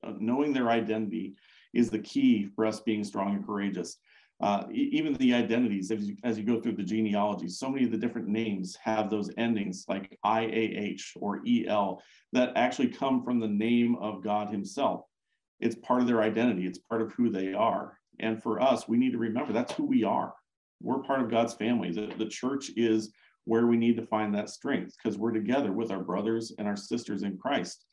uh, 0.05 0.13
knowing 0.19 0.53
their 0.53 0.71
identity 0.71 1.35
is 1.75 1.91
the 1.91 1.99
key 1.99 2.49
for 2.55 2.67
us 2.67 2.81
being 2.81 3.05
strong 3.05 3.35
and 3.35 3.47
courageous. 3.47 3.99
Uh, 4.41 4.65
even 4.71 5.15
the 5.15 5.35
identities, 5.35 5.91
as 5.91 6.09
you, 6.09 6.17
as 6.23 6.39
you 6.39 6.45
go 6.45 6.61
through 6.61 6.77
the 6.77 6.83
genealogy, 6.83 7.49
so 7.49 7.69
many 7.69 7.85
of 7.85 7.91
the 7.91 7.99
different 7.99 8.29
names 8.29 8.77
have 8.77 9.11
those 9.11 9.31
endings 9.37 9.85
like 9.89 10.17
IAH 10.25 11.03
or 11.17 11.43
EL 11.47 12.01
that 12.33 12.53
actually 12.55 12.87
come 12.87 13.25
from 13.25 13.41
the 13.41 13.49
name 13.49 13.97
of 13.97 14.23
God 14.23 14.49
Himself. 14.49 15.03
It's 15.59 15.75
part 15.75 16.01
of 16.01 16.07
their 16.07 16.23
identity, 16.23 16.67
it's 16.67 16.79
part 16.79 17.03
of 17.03 17.13
who 17.13 17.31
they 17.31 17.53
are. 17.53 17.99
And 18.21 18.41
for 18.41 18.61
us, 18.61 18.89
we 18.89 18.97
need 18.97 19.13
to 19.13 19.19
remember 19.19 19.53
that's 19.53 19.73
who 19.73 19.85
we 19.85 20.05
are. 20.05 20.35
We're 20.81 21.03
part 21.03 21.21
of 21.21 21.31
God's 21.31 21.55
family. 21.55 21.91
The, 21.91 22.13
the 22.17 22.29
church 22.29 22.71
is 22.77 23.13
where 23.45 23.67
we 23.67 23.77
need 23.77 23.97
to 23.97 24.07
find 24.07 24.33
that 24.35 24.51
strength 24.51 24.95
because 24.97 25.19
we're 25.19 25.33
together 25.33 25.73
with 25.73 25.91
our 25.91 26.03
brothers 26.03 26.53
and 26.59 26.69
our 26.69 26.77
sisters 26.77 27.23
in 27.23 27.39
Christ. 27.39 27.87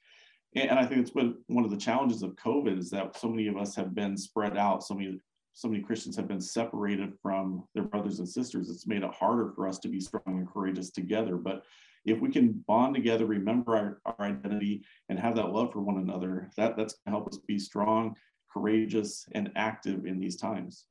And 0.55 0.79
I 0.79 0.85
think 0.85 1.01
it's 1.01 1.11
been 1.11 1.35
one 1.47 1.65
of 1.65 1.71
the 1.71 1.77
challenges 1.77 2.23
of 2.23 2.35
COVID 2.35 2.79
is 2.79 2.89
that 2.91 3.17
so 3.17 3.27
many 3.27 3.47
of 3.47 3.57
us 3.57 3.75
have 3.75 3.93
been 3.93 4.15
spread 4.15 4.57
out. 4.57 4.83
So 4.83 4.93
many, 4.93 5.19
so 5.53 5.67
many 5.67 5.83
Christians 5.83 6.15
have 6.15 6.29
been 6.29 6.39
separated 6.39 7.13
from 7.21 7.67
their 7.73 7.83
brothers 7.83 8.19
and 8.19 8.27
sisters. 8.27 8.69
It's 8.69 8.87
made 8.87 9.03
it 9.03 9.13
harder 9.13 9.51
for 9.53 9.67
us 9.67 9.79
to 9.79 9.89
be 9.89 9.99
strong 9.99 10.23
and 10.25 10.47
courageous 10.47 10.91
together. 10.91 11.35
But 11.35 11.63
if 12.05 12.21
we 12.21 12.29
can 12.29 12.63
bond 12.67 12.95
together, 12.95 13.25
remember 13.25 13.75
our, 13.75 14.01
our 14.05 14.27
identity, 14.27 14.85
and 15.09 15.19
have 15.19 15.35
that 15.35 15.49
love 15.49 15.73
for 15.73 15.81
one 15.81 15.97
another, 15.97 16.49
that, 16.55 16.77
that's 16.77 16.93
going 16.93 17.11
to 17.13 17.19
help 17.19 17.27
us 17.27 17.39
be 17.47 17.59
strong, 17.59 18.15
courageous, 18.51 19.27
and 19.33 19.51
active 19.55 20.05
in 20.05 20.19
these 20.19 20.37
times. 20.37 20.85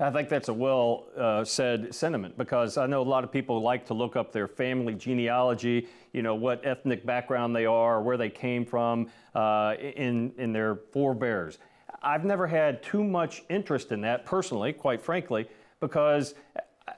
I 0.00 0.10
think 0.10 0.30
that's 0.30 0.48
a 0.48 0.54
well 0.54 1.04
uh, 1.14 1.44
said 1.44 1.94
sentiment 1.94 2.38
because 2.38 2.78
I 2.78 2.86
know 2.86 3.02
a 3.02 3.04
lot 3.04 3.22
of 3.22 3.30
people 3.30 3.60
like 3.60 3.84
to 3.86 3.94
look 3.94 4.16
up 4.16 4.32
their 4.32 4.48
family 4.48 4.94
genealogy, 4.94 5.88
you 6.14 6.22
know, 6.22 6.34
what 6.34 6.64
ethnic 6.64 7.04
background 7.04 7.54
they 7.54 7.66
are, 7.66 8.00
where 8.00 8.16
they 8.16 8.30
came 8.30 8.64
from 8.64 9.10
uh, 9.34 9.74
in, 9.78 10.32
in 10.38 10.54
their 10.54 10.76
forebears. 10.92 11.58
I've 12.02 12.24
never 12.24 12.46
had 12.46 12.82
too 12.82 13.04
much 13.04 13.42
interest 13.50 13.92
in 13.92 14.00
that 14.00 14.24
personally, 14.24 14.72
quite 14.72 15.02
frankly, 15.02 15.46
because 15.80 16.34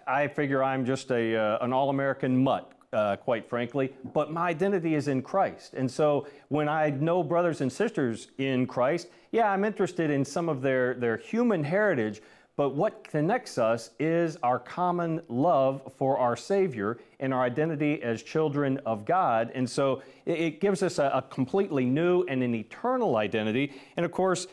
I 0.07 0.29
figure 0.29 0.63
I'm 0.63 0.85
just 0.85 1.11
a, 1.11 1.37
uh, 1.37 1.65
an 1.65 1.73
all 1.73 1.91
American 1.91 2.41
mutt 2.41 2.73
uh, 2.93 3.17
quite 3.17 3.49
frankly, 3.49 3.93
but 4.13 4.31
my 4.31 4.49
identity 4.49 4.95
is 4.95 5.09
in 5.09 5.23
Christ. 5.23 5.75
And 5.75 5.91
so 5.91 6.27
when 6.49 6.69
I 6.69 6.91
know 6.91 7.23
brothers 7.23 7.63
and 7.63 7.73
sisters 7.73 8.29
in 8.39 8.67
Christ, 8.67 9.09
yeah, 9.33 9.51
I'm 9.51 9.65
interested 9.65 10.11
in 10.11 10.25
some 10.25 10.49
of 10.49 10.61
their, 10.61 10.95
their 10.95 11.17
human 11.17 11.65
heritage, 11.65 12.21
but 12.57 12.71
what 12.75 13.05
connects 13.05 13.57
us 13.57 13.91
is 13.99 14.37
our 14.43 14.59
common 14.59 15.23
love 15.29 15.91
for 15.97 16.19
our 16.19 16.37
Savior 16.37 16.99
and 17.19 17.33
our 17.33 17.43
identity 17.43 18.03
as 18.03 18.23
children 18.23 18.79
of 18.85 19.07
God. 19.07 19.51
And 19.55 19.69
so 19.69 20.03
it, 20.27 20.61
gives 20.61 20.83
us 20.83 20.99
a, 20.99 21.25
completely 21.31 21.87
new 21.87 22.25
and 22.25 22.43
an 22.43 22.55
eternal 22.55 23.17
identity. 23.17 23.73
And 23.97 24.05
of 24.05 24.13
course, 24.13 24.47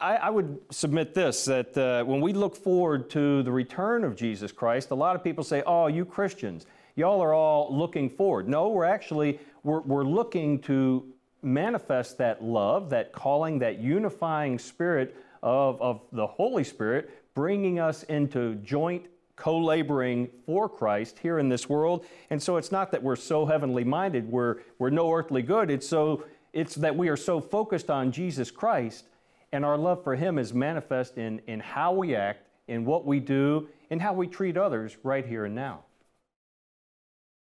I, 0.00 0.16
I 0.16 0.30
would 0.30 0.58
submit 0.70 1.14
this 1.14 1.44
that 1.44 1.76
uh, 1.76 2.04
when 2.04 2.20
we 2.20 2.32
look 2.32 2.56
forward 2.56 3.10
to 3.10 3.42
the 3.42 3.52
return 3.52 4.04
of 4.04 4.16
Jesus 4.16 4.50
Christ, 4.50 4.90
a 4.90 4.94
lot 4.94 5.14
of 5.14 5.22
people 5.22 5.44
say, 5.44 5.62
oh, 5.66 5.88
you 5.88 6.04
Christians, 6.04 6.66
y'all 6.94 7.20
are 7.20 7.34
all 7.34 7.76
looking 7.76 8.08
forward. 8.08 8.48
No, 8.48 8.68
we're 8.68 8.84
actually, 8.84 9.38
we're, 9.64 9.80
we're 9.80 10.04
looking 10.04 10.60
to 10.60 11.04
manifest 11.42 12.16
that 12.18 12.42
love, 12.42 12.88
that 12.90 13.12
calling, 13.12 13.58
that 13.58 13.78
unifying 13.78 14.58
spirit 14.58 15.14
of, 15.42 15.80
of 15.82 16.00
the 16.12 16.26
Holy 16.26 16.64
Spirit, 16.64 17.10
bringing 17.34 17.78
us 17.78 18.02
into 18.04 18.54
joint 18.56 19.06
co 19.36 19.58
laboring 19.58 20.28
for 20.46 20.68
Christ 20.68 21.18
here 21.18 21.38
in 21.38 21.48
this 21.48 21.68
world. 21.68 22.04
And 22.30 22.42
so 22.42 22.56
it's 22.56 22.70
not 22.70 22.92
that 22.92 23.02
we're 23.02 23.16
so 23.16 23.46
heavenly 23.46 23.84
minded, 23.84 24.30
we're, 24.30 24.58
we're 24.78 24.90
no 24.90 25.12
earthly 25.12 25.42
good. 25.42 25.70
It's, 25.70 25.88
so, 25.88 26.24
it's 26.52 26.76
that 26.76 26.96
we 26.96 27.08
are 27.08 27.16
so 27.16 27.40
focused 27.40 27.90
on 27.90 28.12
Jesus 28.12 28.50
Christ, 28.50 29.06
and 29.52 29.64
our 29.64 29.76
love 29.76 30.04
for 30.04 30.14
Him 30.14 30.38
is 30.38 30.54
manifest 30.54 31.18
in, 31.18 31.40
in 31.46 31.60
how 31.60 31.92
we 31.92 32.14
act, 32.14 32.46
in 32.68 32.84
what 32.84 33.04
we 33.04 33.20
do, 33.20 33.68
and 33.90 34.00
how 34.00 34.12
we 34.12 34.26
treat 34.26 34.56
others 34.56 34.96
right 35.02 35.26
here 35.26 35.44
and 35.44 35.54
now. 35.54 35.84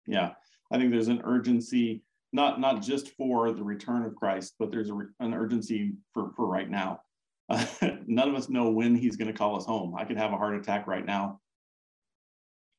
Yeah, 0.05 0.33
I 0.71 0.77
think 0.77 0.91
there's 0.91 1.07
an 1.07 1.21
urgency, 1.23 2.03
not, 2.31 2.59
not 2.59 2.81
just 2.81 3.09
for 3.11 3.51
the 3.51 3.63
return 3.63 4.03
of 4.03 4.15
Christ, 4.15 4.53
but 4.59 4.71
there's 4.71 4.89
a, 4.89 4.99
an 5.19 5.33
urgency 5.33 5.93
for, 6.13 6.31
for 6.35 6.47
right 6.47 6.69
now. 6.69 7.01
Uh, 7.51 7.65
none 8.07 8.29
of 8.29 8.35
us 8.35 8.49
know 8.49 8.69
when 8.69 8.95
he's 8.95 9.17
going 9.17 9.31
to 9.31 9.37
call 9.37 9.57
us 9.57 9.65
home. 9.65 9.93
I 9.97 10.05
could 10.05 10.17
have 10.17 10.31
a 10.31 10.37
heart 10.37 10.55
attack 10.55 10.87
right 10.87 11.05
now. 11.05 11.39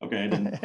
Okay, 0.03 0.23
I 0.23 0.27
didn't. 0.27 0.59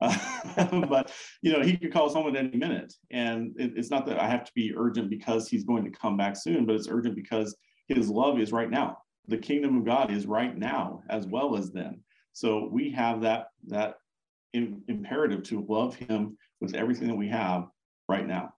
uh, 0.00 0.80
but 0.88 1.12
you 1.42 1.52
know, 1.52 1.60
he 1.60 1.76
could 1.76 1.92
call 1.92 2.06
us 2.06 2.14
home 2.14 2.28
at 2.28 2.36
any 2.36 2.56
minute, 2.56 2.94
and 3.10 3.52
it, 3.58 3.72
it's 3.76 3.90
not 3.90 4.06
that 4.06 4.18
I 4.18 4.28
have 4.28 4.44
to 4.44 4.52
be 4.54 4.72
urgent 4.76 5.10
because 5.10 5.48
he's 5.48 5.64
going 5.64 5.84
to 5.84 5.90
come 5.90 6.16
back 6.16 6.36
soon, 6.36 6.64
but 6.64 6.76
it's 6.76 6.88
urgent 6.88 7.16
because 7.16 7.56
his 7.88 8.08
love 8.08 8.38
is 8.38 8.52
right 8.52 8.70
now. 8.70 8.98
The 9.28 9.36
kingdom 9.36 9.76
of 9.76 9.84
God 9.84 10.10
is 10.10 10.26
right 10.26 10.56
now 10.56 11.02
as 11.10 11.26
well 11.26 11.56
as 11.56 11.72
then. 11.72 12.00
So 12.32 12.68
we 12.72 12.90
have 12.92 13.20
that 13.22 13.48
that 13.66 13.96
in, 14.54 14.82
imperative 14.88 15.42
to 15.44 15.66
love 15.68 15.96
him 15.96 16.38
with 16.60 16.74
everything 16.74 17.08
that 17.08 17.16
we 17.16 17.28
have 17.28 17.68
right 18.08 18.26
now. 18.26 18.54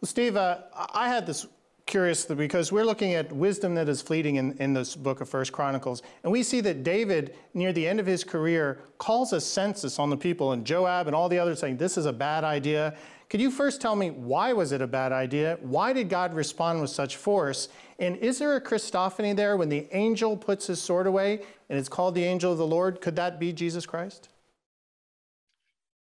Well, 0.00 0.08
Steve, 0.08 0.36
uh, 0.36 0.62
I 0.74 1.08
had 1.08 1.26
this 1.26 1.46
curious 1.90 2.24
because 2.24 2.70
we're 2.70 2.84
looking 2.84 3.14
at 3.14 3.32
wisdom 3.32 3.74
that 3.74 3.88
is 3.88 4.00
fleeting 4.00 4.36
in, 4.36 4.52
in 4.58 4.72
this 4.72 4.94
book 4.94 5.20
of 5.20 5.28
First 5.28 5.50
Chronicles, 5.50 6.02
and 6.22 6.30
we 6.30 6.44
see 6.44 6.60
that 6.60 6.84
David, 6.84 7.34
near 7.52 7.72
the 7.72 7.86
end 7.86 7.98
of 7.98 8.06
his 8.06 8.22
career, 8.22 8.78
calls 8.98 9.32
a 9.32 9.40
census 9.40 9.98
on 9.98 10.08
the 10.08 10.16
people, 10.16 10.52
and 10.52 10.64
Joab 10.64 11.08
and 11.08 11.16
all 11.16 11.28
the 11.28 11.38
others 11.38 11.58
saying 11.58 11.78
this 11.78 11.98
is 11.98 12.06
a 12.06 12.12
bad 12.12 12.44
idea. 12.44 12.96
Could 13.28 13.40
you 13.40 13.50
first 13.50 13.80
tell 13.80 13.96
me 13.96 14.10
why 14.10 14.52
was 14.52 14.70
it 14.70 14.80
a 14.80 14.86
bad 14.86 15.10
idea? 15.10 15.58
Why 15.62 15.92
did 15.92 16.08
God 16.08 16.32
respond 16.32 16.80
with 16.80 16.90
such 16.90 17.16
force? 17.16 17.68
And 17.98 18.16
is 18.18 18.38
there 18.38 18.54
a 18.54 18.60
Christophany 18.60 19.34
there 19.34 19.56
when 19.56 19.68
the 19.68 19.88
angel 19.90 20.36
puts 20.36 20.68
his 20.68 20.80
sword 20.80 21.08
away 21.08 21.42
and 21.68 21.78
it's 21.78 21.88
called 21.88 22.14
the 22.14 22.24
angel 22.24 22.52
of 22.52 22.58
the 22.58 22.66
Lord? 22.66 23.00
Could 23.00 23.16
that 23.16 23.38
be 23.40 23.52
Jesus 23.52 23.84
Christ? 23.84 24.28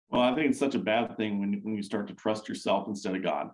Well, 0.09 0.21
I 0.21 0.33
think 0.35 0.49
it's 0.49 0.59
such 0.59 0.75
a 0.75 0.79
bad 0.79 1.15
thing 1.17 1.39
when, 1.39 1.59
when 1.63 1.75
you 1.75 1.83
start 1.83 2.07
to 2.07 2.13
trust 2.13 2.47
yourself 2.47 2.87
instead 2.87 3.15
of 3.15 3.23
God 3.23 3.51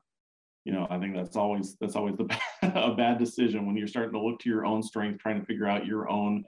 you 0.64 0.72
know, 0.72 0.88
I 0.90 1.00
think 1.00 1.16
that's 1.16 1.36
always 1.36 1.76
that's 1.80 1.96
always 1.96 2.16
the 2.18 2.38
a 2.64 2.94
bad 2.94 3.18
decision 3.18 3.66
when 3.66 3.76
you're 3.76 3.88
starting 3.88 4.14
to 4.14 4.20
look 4.20 4.40
to 4.42 4.50
your 4.50 4.66
own 4.66 4.84
strength, 4.84 5.20
trying 5.20 5.40
to 5.40 5.46
figure 5.46 5.68
out 5.68 5.86
your 5.86 6.10
own 6.10 6.44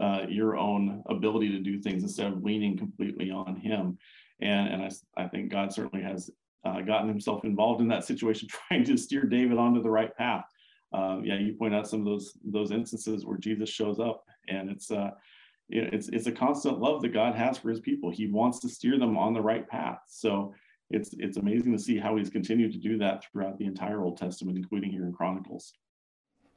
uh, 0.00 0.24
your 0.28 0.56
own 0.56 1.02
ability 1.08 1.50
to 1.50 1.58
do 1.58 1.80
things 1.80 2.02
instead 2.02 2.32
of 2.32 2.42
leaning 2.42 2.76
completely 2.78 3.30
on 3.30 3.56
Him. 3.56 3.98
And 4.40 4.68
and 4.68 4.82
I 4.82 5.22
I 5.22 5.28
think 5.28 5.50
God 5.50 5.72
certainly 5.72 6.04
has 6.04 6.30
uh, 6.64 6.80
gotten 6.80 7.08
Himself 7.08 7.44
involved 7.44 7.80
in 7.80 7.88
that 7.88 8.04
situation, 8.04 8.48
trying 8.68 8.84
to 8.84 8.96
steer 8.96 9.24
David 9.24 9.58
onto 9.58 9.82
the 9.82 9.90
right 9.90 10.16
path. 10.16 10.44
Um, 10.92 11.22
yeah, 11.24 11.38
you 11.38 11.52
point 11.52 11.74
out 11.74 11.88
some 11.88 12.00
of 12.00 12.06
those 12.06 12.38
those 12.44 12.70
instances 12.70 13.26
where 13.26 13.38
Jesus 13.38 13.68
shows 13.68 14.00
up, 14.00 14.24
and 14.48 14.70
it's 14.70 14.90
uh, 14.90 15.10
it's 15.68 16.08
it's 16.08 16.26
a 16.26 16.32
constant 16.32 16.78
love 16.78 17.02
that 17.02 17.12
God 17.12 17.34
has 17.34 17.58
for 17.58 17.68
His 17.68 17.80
people. 17.80 18.10
He 18.10 18.28
wants 18.28 18.60
to 18.60 18.68
steer 18.70 18.98
them 18.98 19.18
on 19.18 19.34
the 19.34 19.42
right 19.42 19.68
path. 19.68 19.98
So 20.08 20.54
it's 20.90 21.14
it's 21.18 21.36
amazing 21.36 21.72
to 21.72 21.78
see 21.78 21.98
how 21.98 22.16
he's 22.16 22.30
continued 22.30 22.72
to 22.72 22.78
do 22.78 22.98
that 22.98 23.24
throughout 23.24 23.58
the 23.58 23.66
entire 23.66 24.02
Old 24.02 24.16
Testament, 24.16 24.56
including 24.56 24.90
here 24.90 25.04
in 25.04 25.12
Chronicles. 25.12 25.72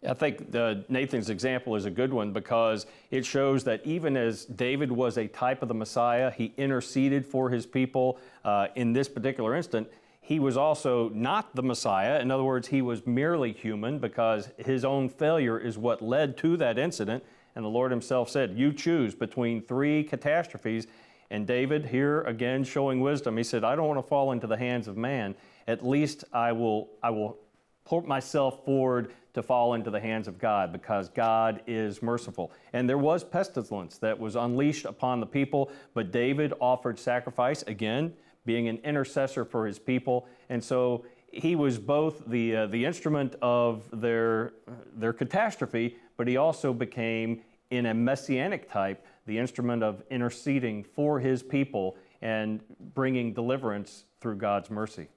I 0.08 0.16
think 0.16 0.52
the, 0.52 0.84
Nathan's 0.90 1.30
example 1.30 1.76
is 1.76 1.86
a 1.86 1.92
good 1.92 2.12
one 2.12 2.34
because 2.34 2.88
it 3.12 3.24
shows 3.24 3.64
that 3.66 3.86
even 3.86 4.18
as 4.18 4.46
David 4.46 4.92
was 4.92 5.18
a 5.18 5.28
type 5.28 5.62
of 5.62 5.68
the 5.68 5.76
Messiah, 5.76 6.32
he 6.32 6.54
interceded 6.58 7.24
for 7.24 7.52
his 7.52 7.68
people. 7.68 8.18
Uh, 8.44 8.68
in 8.74 8.94
this 8.94 9.08
particular 9.08 9.56
instant, 9.56 9.88
he 10.20 10.40
was 10.40 10.58
also 10.58 11.10
not 11.10 11.56
the 11.56 11.62
Messiah. 11.62 12.20
In 12.20 12.32
other 12.32 12.44
words, 12.44 12.68
he 12.70 12.82
was 12.82 13.06
merely 13.06 13.54
human 13.54 14.00
because 14.00 14.50
his 14.58 14.84
own 14.84 15.08
failure 15.08 15.60
is 15.60 15.78
what 15.78 16.02
led 16.02 16.36
to 16.38 16.58
that 16.58 16.80
incident. 16.80 17.24
And 17.56 17.66
the 17.66 17.70
Lord 17.70 17.92
Himself 17.92 18.30
said, 18.30 18.58
You 18.58 18.72
choose 18.74 19.14
between 19.14 19.62
three 19.62 20.04
catastrophes, 20.04 20.88
and 21.32 21.48
David, 21.48 21.86
here 21.86 22.22
again 22.24 22.64
showing 22.66 23.00
wisdom, 23.00 23.38
he 23.38 23.44
said, 23.44 23.64
I 23.64 23.76
don't 23.76 23.88
want 23.88 24.00
to 24.00 24.08
fall 24.08 24.34
into 24.34 24.48
the 24.48 24.58
hands 24.58 24.88
of 24.90 24.98
man. 24.98 25.34
At 25.66 25.86
least 25.88 26.26
I 26.34 26.52
will, 26.52 26.90
I 27.02 27.10
will 27.10 27.40
put 27.86 28.06
myself 28.06 28.66
forward 28.66 29.14
to 29.34 29.42
fall 29.42 29.74
into 29.74 29.90
the 29.90 30.00
hands 30.00 30.28
of 30.28 30.38
God 30.38 30.74
because 30.74 31.08
God 31.08 31.62
is 31.68 32.02
merciful. 32.02 32.52
And 32.74 32.88
there 32.88 32.98
was 32.98 33.24
pestilence 33.24 33.98
that 34.00 34.20
was 34.20 34.36
unleashed 34.36 34.84
upon 34.84 35.22
the 35.22 35.26
people, 35.26 35.72
but 35.94 36.12
David 36.12 36.54
offered 36.60 37.00
sacrifice, 37.00 37.64
again, 37.64 38.14
being 38.46 38.68
an 38.68 38.80
intercessor 38.84 39.46
for 39.46 39.66
his 39.66 39.80
people. 39.80 40.28
And 40.50 40.62
so 40.62 41.06
he 41.32 41.56
was 41.56 41.78
both 41.80 42.26
the, 42.28 42.56
uh, 42.56 42.68
the 42.68 42.84
instrument 42.84 43.36
of 43.42 43.88
their, 43.94 44.52
their 44.94 45.14
catastrophe, 45.14 45.96
but 46.18 46.28
he 46.28 46.36
also 46.36 46.74
became, 46.74 47.42
in 47.72 47.88
a 47.88 47.94
messianic 47.94 48.70
type, 48.70 49.06
the 49.26 49.38
instrument 49.38 49.82
of 49.82 50.04
interceding 50.12 50.84
for 50.84 51.20
his 51.20 51.42
people 51.42 51.98
and 52.22 52.62
bringing 52.94 53.34
deliverance 53.34 54.06
through 54.20 54.36
God's 54.36 54.70
mercy. 54.70 55.08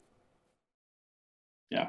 Yeah. 1.71 1.89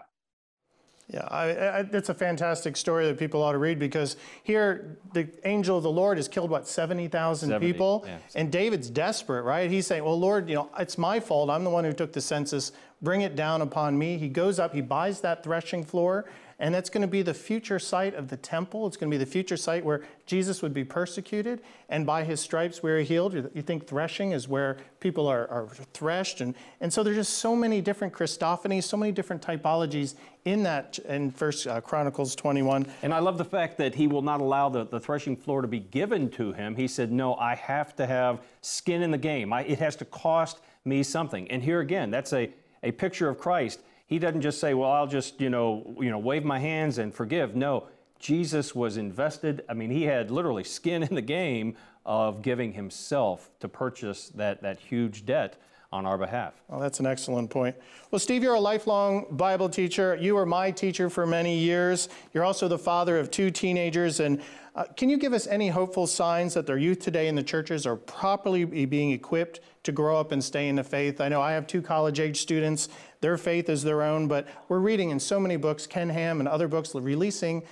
Yeah, 1.08 1.28
I, 1.30 1.44
I, 1.44 1.80
it's 1.94 2.10
a 2.10 2.16
fantastic 2.16 2.76
story 2.76 3.06
that 3.06 3.20
people 3.20 3.44
ought 3.44 3.52
to 3.52 3.60
read 3.60 3.78
because 3.78 4.18
here 4.42 4.98
the 5.14 5.30
angel 5.44 5.78
of 5.78 5.84
the 5.84 5.92
Lord 5.92 6.18
has 6.18 6.28
killed 6.28 6.50
what 6.50 6.68
70,000 6.68 7.50
70, 7.50 7.66
people, 7.66 8.04
yeah. 8.08 8.18
and 8.34 8.52
David's 8.52 8.90
desperate, 8.90 9.44
right? 9.44 9.70
He's 9.70 9.86
saying, 9.86 10.04
"Well, 10.04 10.20
Lord, 10.20 10.50
you 10.50 10.56
know, 10.56 10.70
it's 10.80 10.98
my 10.98 11.20
fault. 11.20 11.52
I'm 11.52 11.64
the 11.64 11.70
one 11.70 11.84
who 11.84 11.94
took 11.94 12.12
the 12.12 12.22
census. 12.22 12.72
Bring 13.04 13.22
it 13.22 13.36
down 13.36 13.62
upon 13.62 13.96
me." 14.00 14.18
He 14.18 14.28
goes 14.28 14.58
up, 14.58 14.74
he 14.74 14.82
buys 14.82 15.22
that 15.22 15.44
threshing 15.44 15.84
floor, 15.84 16.26
and 16.60 16.74
that's 16.74 16.90
going 16.90 17.02
to 17.02 17.08
be 17.08 17.22
the 17.22 17.34
future 17.34 17.80
site 17.80 18.14
of 18.16 18.30
the 18.30 18.38
temple. 18.38 18.88
It's 18.88 18.96
going 18.96 19.12
to 19.12 19.18
be 19.18 19.24
the 19.24 19.30
future 19.30 19.58
site 19.58 19.84
where 19.84 20.04
Jesus 20.26 20.62
would 20.62 20.74
be 20.74 20.84
persecuted, 20.84 21.62
and 21.90 22.06
by 22.06 22.24
his 22.24 22.40
stripes 22.40 22.82
we 22.82 22.92
are 22.92 23.02
healed. 23.02 23.34
You 23.34 23.62
think 23.62 23.88
threshing 23.88 24.32
is 24.32 24.48
where 24.48 24.78
people 25.00 25.28
are, 25.28 25.48
are 25.50 25.68
threshed, 25.94 26.42
and, 26.42 26.56
and 26.82 26.92
so 26.92 27.04
there's 27.04 27.18
just 27.18 27.40
so 27.40 27.56
many 27.56 27.82
different 27.82 28.14
Christophanies, 28.14 28.84
so 28.84 28.98
many 28.98 29.12
different 29.12 29.42
typologies 29.42 30.16
in 30.46 30.64
that 30.64 31.00
in 31.00 31.32
First 31.32 31.68
uh, 31.68 31.82
Chronicles 31.82 32.36
21. 32.36 32.86
And 33.02 33.14
I 33.14 33.20
love 33.20 33.38
the 33.38 33.46
fact 33.46 33.78
that 33.80 33.96
he 33.96 34.08
will 34.08 34.22
not 34.22 34.42
allow 34.42 34.70
the, 34.70 34.86
the 34.86 35.00
threshing 35.00 35.36
floor 35.36 35.62
to 35.62 35.68
be 35.68 35.80
given 35.80 36.30
to 36.32 36.54
him. 36.54 36.76
He 36.76 36.88
said, 36.88 37.12
"No, 37.12 37.36
I 37.36 37.56
have 37.56 37.96
to 37.98 38.06
have 38.06 38.42
skin 38.62 39.02
in 39.02 39.12
the 39.12 39.18
game. 39.18 39.52
I, 39.52 39.64
it 39.64 39.80
has 39.80 39.96
to 39.98 40.06
cost 40.06 40.60
me 40.86 41.04
something." 41.04 41.50
And 41.52 41.62
here 41.62 41.80
again, 41.80 42.12
that's 42.12 42.32
a 42.32 42.52
a 42.86 42.92
picture 42.92 43.28
of 43.28 43.38
Christ 43.38 43.82
he 44.08 44.20
doesn't 44.20 44.42
just 44.42 44.60
say, 44.60 44.74
well, 44.74 44.92
I'll 44.92 45.08
just, 45.08 45.42
you 45.42 45.50
know, 45.50 45.96
you 46.00 46.12
know, 46.12 46.20
wave 46.20 46.44
my 46.44 46.60
hands 46.60 46.98
and 46.98 47.14
forgive. 47.14 47.56
No, 47.56 47.88
Jesus 48.20 48.76
was 48.76 48.98
invested. 48.98 49.64
I 49.68 49.74
mean, 49.74 49.90
he 49.90 50.04
had 50.04 50.32
literally 50.32 50.64
skin 50.64 51.04
in 51.04 51.16
the 51.16 51.22
game 51.22 51.76
of 52.06 52.42
giving 52.42 52.74
himself 52.74 53.50
to 53.60 53.68
purchase 53.68 54.30
that, 54.30 54.62
that 54.62 54.80
huge 54.80 55.26
debt 55.26 55.58
on 55.96 56.06
our 56.06 56.18
behalf. 56.18 56.54
Well, 56.68 56.82
that's 56.82 57.00
an 57.00 57.06
excellent 57.06 57.50
point. 57.50 57.76
Well, 58.12 58.20
Steve, 58.20 58.44
you're 58.44 58.56
a 58.56 58.60
lifelong 58.60 59.26
Bible 59.32 59.70
teacher. 59.70 60.18
You 60.20 60.36
were 60.36 60.46
my 60.46 60.70
teacher 60.70 61.10
for 61.10 61.26
many 61.26 61.58
years. 61.58 62.10
You're 62.34 62.44
also 62.44 62.68
the 62.68 62.78
father 62.78 63.18
of 63.18 63.32
two 63.32 63.50
teenagers. 63.50 64.20
And 64.20 64.42
uh, 64.76 64.84
can 64.98 65.10
you 65.10 65.18
give 65.18 65.32
us 65.32 65.48
any 65.48 65.70
hopeful 65.70 66.06
signs 66.06 66.54
that 66.54 66.68
their 66.68 66.78
youth 66.78 67.00
today 67.00 67.30
in 67.30 67.36
the 67.36 67.44
churches 67.44 67.86
are 67.86 67.96
properly 67.96 68.66
being 68.66 69.12
equipped 69.12 69.62
to 69.84 69.94
grow 69.94 70.20
up 70.20 70.34
and 70.34 70.44
stay 70.44 70.68
in 70.68 70.76
the 70.76 70.84
faith? 70.84 71.22
I 71.22 71.30
know 71.30 71.42
I 71.42 71.54
have 71.54 71.66
two 71.66 71.82
college 71.82 72.20
age 72.20 72.42
students. 72.42 72.90
Their 73.22 73.38
faith 73.38 73.70
is 73.70 73.82
their 73.82 74.02
own, 74.02 74.28
but 74.28 74.48
we're 74.68 74.80
reading 74.80 75.12
in 75.12 75.20
so 75.20 75.40
many 75.40 75.56
books, 75.56 75.88
Ken 75.88 76.10
Ham 76.10 76.42
and 76.42 76.50
other 76.50 76.68
books, 76.68 76.94
releasing 76.94 77.64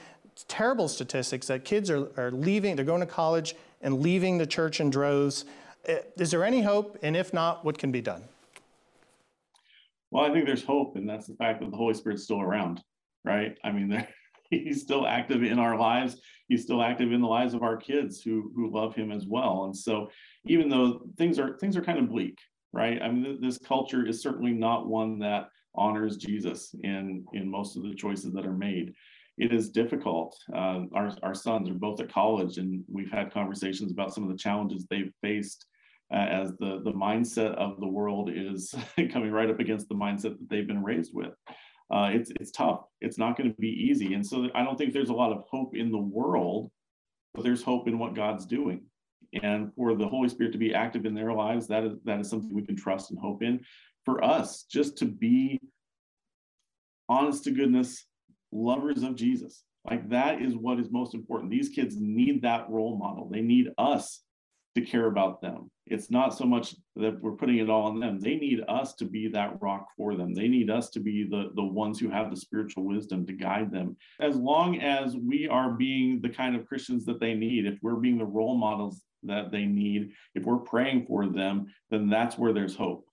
terrible 0.48 0.88
statistics 0.88 1.48
that 1.48 1.66
kids 1.66 1.90
are, 1.90 2.08
are 2.18 2.32
leaving, 2.32 2.76
they're 2.76 2.86
going 2.86 3.02
to 3.02 3.06
college 3.06 3.54
and 3.82 4.02
leaving 4.02 4.38
the 4.38 4.48
church 4.48 4.80
in 4.80 4.90
droves. 4.90 5.46
Eh, 5.86 6.00
is 6.18 6.32
there 6.32 6.44
any 6.44 6.62
hope? 6.62 6.98
And 7.02 7.16
if 7.16 7.34
not, 7.34 7.66
what 7.66 7.78
can 7.78 7.92
be 7.92 8.02
done? 8.02 8.24
Well, 10.12 10.24
I 10.24 10.32
think 10.32 10.46
there's 10.46 10.64
hope, 10.64 10.96
and 10.96 11.10
that's 11.10 11.28
the 11.28 11.36
fact 11.36 11.60
that 11.62 11.72
the 11.72 11.78
Holy 11.78 11.94
Spirit's 11.94 12.24
still 12.24 12.42
around, 12.42 12.84
right? 13.26 13.58
I 13.64 13.72
mean, 13.72 14.06
he's 14.50 14.82
still 14.82 15.08
active 15.08 15.44
in 15.44 15.60
our 15.60 15.78
lives. 15.78 16.22
He's 16.48 16.64
still 16.64 16.82
active 16.82 17.12
in 17.12 17.22
the 17.22 17.28
lives 17.28 17.54
of 17.54 17.64
our 17.64 17.78
kids 17.78 18.22
who 18.22 18.52
who 18.56 18.72
love 18.72 18.96
him 18.96 19.12
as 19.12 19.26
well. 19.26 19.66
And 19.66 19.76
so, 19.76 20.10
even 20.46 20.70
though 20.70 21.02
things 21.18 21.40
are 21.40 21.58
things 21.58 21.76
are 21.76 21.82
kind 21.82 22.00
of 22.00 22.10
bleak, 22.10 22.38
right? 22.72 23.02
I 23.02 23.10
mean, 23.10 23.42
this 23.42 23.58
culture 23.58 24.06
is 24.06 24.22
certainly 24.22 24.52
not 24.52 24.88
one 24.88 25.20
that 25.20 25.50
honors 25.76 26.18
Jesus 26.18 26.76
in 26.84 27.26
in 27.34 27.50
most 27.50 27.76
of 27.76 27.84
the 27.84 27.96
choices 27.96 28.34
that 28.34 28.46
are 28.46 28.54
made. 28.54 28.94
It 29.40 29.52
is 29.52 29.72
difficult. 29.72 30.38
Uh, 30.54 30.82
our 30.94 31.12
our 31.24 31.34
sons 31.34 31.70
are 31.70 31.74
both 31.74 32.00
at 32.00 32.14
college, 32.14 32.60
and 32.60 32.84
we've 32.88 33.12
had 33.12 33.34
conversations 33.34 33.92
about 33.92 34.14
some 34.14 34.24
of 34.24 34.30
the 34.30 34.38
challenges 34.38 34.86
they've 34.86 35.12
faced 35.22 35.66
uh, 35.66 35.73
as 36.14 36.52
the 36.60 36.82
the 36.84 36.92
mindset 36.92 37.56
of 37.56 37.80
the 37.80 37.88
world 37.88 38.30
is 38.34 38.74
coming 39.12 39.32
right 39.32 39.50
up 39.50 39.60
against 39.60 39.90
the 39.90 39.96
mindset 39.96 40.38
that 40.38 40.50
they've 40.50 40.68
been 40.68 40.84
raised 40.84 41.12
with. 41.14 41.34
Uh, 41.92 42.10
it's 42.14 42.32
it's 42.40 42.52
tough. 42.52 42.82
It's 43.02 43.18
not 43.18 43.38
going 43.38 43.52
to 43.52 43.62
be 43.62 43.70
easy, 43.90 44.14
and 44.14 44.26
so 44.26 44.48
I 44.56 44.64
don't 44.64 44.78
think 44.78 44.94
there's 44.94 45.10
a 45.10 45.14
lot 45.14 45.32
of 45.32 45.44
hope 45.50 45.76
in 45.76 45.92
the 45.92 45.98
world, 45.98 46.72
but 47.34 47.44
there's 47.44 47.64
hope 47.64 47.88
in 47.88 48.00
what 48.00 48.16
God's 48.16 48.46
doing, 48.46 48.86
and 49.42 49.74
for 49.76 49.96
the 49.96 50.08
Holy 50.08 50.30
Spirit 50.30 50.54
to 50.54 50.58
be 50.58 50.74
active 50.74 51.06
in 51.06 51.14
their 51.14 51.34
lives, 51.34 51.68
that 51.68 51.84
is 51.84 51.94
that 52.06 52.20
is 52.20 52.30
something 52.30 52.54
we 52.54 52.66
can 52.66 52.76
trust 52.76 53.12
and 53.12 53.20
hope 53.20 53.44
in. 53.44 53.60
For 54.06 54.24
us, 54.24 54.64
just 54.64 54.98
to 55.00 55.06
be 55.06 55.60
honest 57.10 57.44
to 57.46 57.52
goodness 57.52 58.06
lovers 58.52 59.04
of 59.04 59.16
Jesus, 59.16 59.64
like 59.90 60.10
that 60.10 60.42
is 60.42 60.56
what 60.56 60.80
is 60.80 60.92
most 60.92 61.14
important. 61.14 61.52
These 61.52 61.70
kids 61.70 61.96
need 62.00 62.42
that 62.44 62.70
role 62.70 62.98
model. 62.98 63.30
They 63.30 63.42
need 63.42 63.70
us 63.78 64.22
to 64.76 64.82
care 64.82 65.06
about 65.06 65.42
them. 65.42 65.70
It's 65.86 66.10
not 66.10 66.36
so 66.36 66.46
much 66.46 66.76
that 66.96 67.22
we're 67.22 67.34
putting 67.34 67.58
it 67.58 67.70
all 67.70 67.84
on 67.84 68.00
them. 68.00 68.20
They 68.20 68.36
need 68.36 68.62
us 68.68 68.96
to 68.96 69.06
be 69.06 69.28
that 69.30 69.62
rock 69.62 69.88
for 69.96 70.16
them. 70.16 70.34
They 70.34 70.48
need 70.48 70.70
us 70.70 70.90
to 70.92 71.00
be 71.00 71.28
the, 71.30 71.52
the 71.56 71.64
ones 71.64 72.00
who 72.00 72.10
have 72.10 72.32
the 72.32 72.38
spiritual 72.38 72.86
wisdom 72.86 73.26
to 73.28 73.34
guide 73.34 73.72
them. 73.72 73.98
As 74.20 74.36
long 74.36 74.80
as 74.82 75.16
we 75.16 75.48
are 75.48 75.72
being 75.72 76.22
the 76.22 76.30
kind 76.30 76.56
of 76.56 76.66
Christians 76.66 77.06
that 77.06 77.20
they 77.20 77.34
need, 77.34 77.66
if 77.66 77.78
we're 77.82 77.96
being 77.96 78.18
the 78.18 78.26
role 78.26 78.58
models 78.58 79.02
that 79.24 79.52
they 79.52 79.66
need, 79.66 80.12
if 80.36 80.46
we're 80.46 80.58
praying 80.58 81.06
for 81.06 81.28
them, 81.28 81.68
then 81.92 82.10
that's 82.10 82.38
where 82.38 82.54
there's 82.54 82.76
hope. 82.76 83.06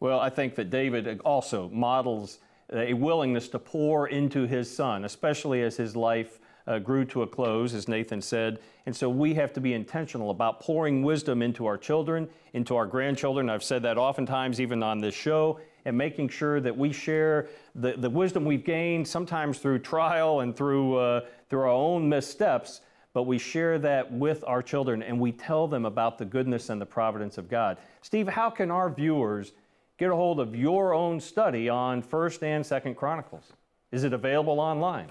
Well, 0.00 0.18
I 0.18 0.30
think 0.30 0.56
that 0.56 0.70
David 0.70 1.20
also 1.24 1.70
models 1.70 2.40
a 2.72 2.92
willingness 2.92 3.48
to 3.50 3.58
pour 3.58 4.08
into 4.08 4.46
his 4.46 4.74
son, 4.74 5.04
especially 5.04 5.62
as 5.62 5.76
his 5.76 5.94
life 5.94 6.40
uh, 6.66 6.78
grew 6.78 7.04
to 7.06 7.22
a 7.22 7.26
close, 7.26 7.74
as 7.74 7.88
Nathan 7.88 8.20
said. 8.20 8.60
And 8.86 8.94
so 8.94 9.08
we 9.08 9.34
have 9.34 9.52
to 9.54 9.60
be 9.60 9.74
intentional 9.74 10.30
about 10.30 10.60
pouring 10.60 11.02
wisdom 11.02 11.42
into 11.42 11.66
our 11.66 11.78
children, 11.78 12.28
into 12.52 12.76
our 12.76 12.86
grandchildren. 12.86 13.50
I've 13.50 13.64
said 13.64 13.82
that 13.82 13.98
oftentimes, 13.98 14.60
even 14.60 14.82
on 14.82 15.00
this 15.00 15.14
show, 15.14 15.60
and 15.84 15.96
making 15.96 16.28
sure 16.28 16.60
that 16.60 16.76
we 16.76 16.92
share 16.92 17.48
the, 17.74 17.92
the 17.92 18.10
wisdom 18.10 18.44
we've 18.44 18.64
gained, 18.64 19.06
sometimes 19.06 19.58
through 19.58 19.80
trial 19.80 20.40
and 20.40 20.56
through, 20.56 20.96
uh, 20.96 21.20
through 21.48 21.60
our 21.60 21.68
own 21.68 22.08
missteps, 22.08 22.80
but 23.12 23.24
we 23.24 23.38
share 23.38 23.78
that 23.78 24.10
with 24.10 24.42
our 24.46 24.62
children 24.62 25.02
and 25.02 25.18
we 25.18 25.32
tell 25.32 25.68
them 25.68 25.84
about 25.84 26.18
the 26.18 26.24
goodness 26.24 26.70
and 26.70 26.80
the 26.80 26.86
providence 26.86 27.36
of 27.36 27.48
God. 27.48 27.78
Steve, 28.00 28.28
how 28.28 28.48
can 28.48 28.70
our 28.70 28.88
viewers 28.88 29.52
get 29.98 30.10
a 30.10 30.16
hold 30.16 30.40
of 30.40 30.56
your 30.56 30.94
own 30.94 31.20
study 31.20 31.68
on 31.68 32.02
1st 32.02 32.42
and 32.42 32.64
2nd 32.64 32.96
Chronicles? 32.96 33.52
Is 33.90 34.04
it 34.04 34.12
available 34.12 34.58
online? 34.60 35.10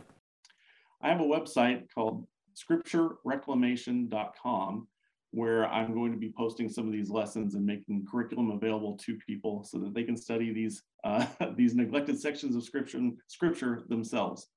I 1.02 1.10
have 1.10 1.22
a 1.22 1.26
website 1.26 1.86
called 1.94 2.26
scripturereclamation.com 2.56 4.88
where 5.34 5.66
I'm 5.68 5.94
going 5.94 6.12
to 6.12 6.18
be 6.18 6.34
posting 6.38 6.68
some 6.70 6.88
of 6.88 6.92
these 6.92 7.10
lessons 7.10 7.56
and 7.56 7.66
making 7.66 8.06
curriculum 8.10 8.52
available 8.52 8.98
to 8.98 9.16
people 9.16 9.64
so 9.64 9.78
that 9.80 9.94
they 9.94 10.04
can 10.04 10.18
study 10.18 10.54
these 10.54 10.84
uh, 11.04 11.26
these 11.56 11.74
neglected 11.74 12.20
sections 12.20 12.56
of 12.56 12.64
scripture 12.64 13.02
scripture 13.28 13.84
themselves. 13.90 14.48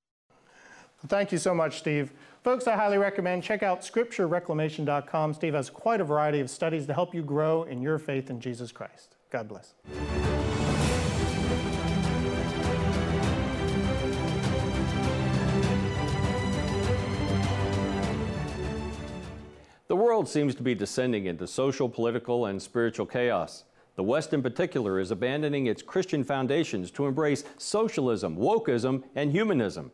Thank 1.06 1.32
you 1.32 1.38
so 1.38 1.54
much, 1.54 1.78
Steve. 1.78 2.12
Folks, 2.42 2.66
I 2.66 2.76
highly 2.76 2.98
recommend 2.98 3.42
check 3.42 3.62
out 3.62 3.82
scripturereclamation.com. 3.82 5.34
Steve 5.34 5.54
has 5.54 5.68
quite 5.68 6.00
a 6.00 6.04
variety 6.04 6.40
of 6.40 6.48
studies 6.48 6.86
to 6.86 6.94
help 6.94 7.14
you 7.14 7.22
grow 7.22 7.64
in 7.64 7.82
your 7.82 7.98
faith 7.98 8.30
in 8.30 8.40
Jesus 8.40 8.72
Christ. 8.72 9.16
God 9.30 9.48
bless. 9.48 9.74
World 20.24 20.32
seems 20.32 20.54
to 20.54 20.62
be 20.62 20.74
descending 20.74 21.26
into 21.26 21.46
social, 21.46 21.86
political, 21.86 22.46
and 22.46 22.62
spiritual 22.62 23.04
chaos. 23.04 23.64
The 23.96 24.02
West, 24.02 24.32
in 24.32 24.42
particular, 24.42 24.98
is 24.98 25.10
abandoning 25.10 25.66
its 25.66 25.82
Christian 25.82 26.24
foundations 26.24 26.90
to 26.92 27.04
embrace 27.04 27.44
socialism, 27.58 28.38
wokeism, 28.38 29.02
and 29.14 29.32
humanism. 29.32 29.92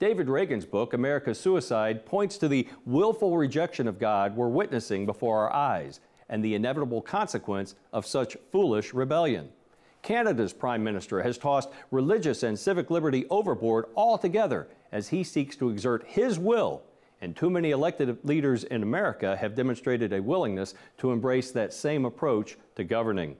David 0.00 0.28
Reagan's 0.28 0.66
book, 0.66 0.94
America's 0.94 1.38
Suicide, 1.38 2.04
points 2.04 2.38
to 2.38 2.48
the 2.48 2.66
willful 2.86 3.38
rejection 3.38 3.86
of 3.86 4.00
God 4.00 4.34
we're 4.34 4.48
witnessing 4.48 5.06
before 5.06 5.38
our 5.38 5.52
eyes 5.52 6.00
and 6.28 6.44
the 6.44 6.56
inevitable 6.56 7.00
consequence 7.00 7.76
of 7.92 8.04
such 8.04 8.36
foolish 8.50 8.92
rebellion. 8.92 9.48
Canada's 10.02 10.52
Prime 10.52 10.82
Minister 10.82 11.22
has 11.22 11.38
tossed 11.38 11.68
religious 11.92 12.42
and 12.42 12.58
civic 12.58 12.90
liberty 12.90 13.26
overboard 13.30 13.84
altogether 13.94 14.66
as 14.90 15.10
he 15.10 15.22
seeks 15.22 15.54
to 15.54 15.70
exert 15.70 16.04
his 16.04 16.36
will 16.36 16.82
and 17.20 17.34
too 17.34 17.50
many 17.50 17.70
elected 17.70 18.18
leaders 18.24 18.64
in 18.64 18.82
America 18.82 19.36
have 19.36 19.54
demonstrated 19.54 20.12
a 20.12 20.22
willingness 20.22 20.74
to 20.98 21.10
embrace 21.10 21.50
that 21.50 21.72
same 21.72 22.04
approach 22.04 22.56
to 22.76 22.84
governing. 22.84 23.36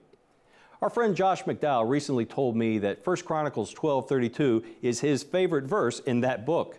Our 0.81 0.91
friend 0.91 1.17
Josh 1.17 1.43
McDowell 1.45 1.89
recently 1.89 2.25
told 2.25 2.57
me 2.57 2.79
that 2.79 3.05
1 3.05 3.17
Chronicles 3.25 3.75
12:32 3.75 4.65
is 4.81 5.01
his 5.01 5.23
favorite 5.23 5.65
verse 5.65 6.01
in 6.01 6.21
that 6.21 6.47
book. 6.47 6.79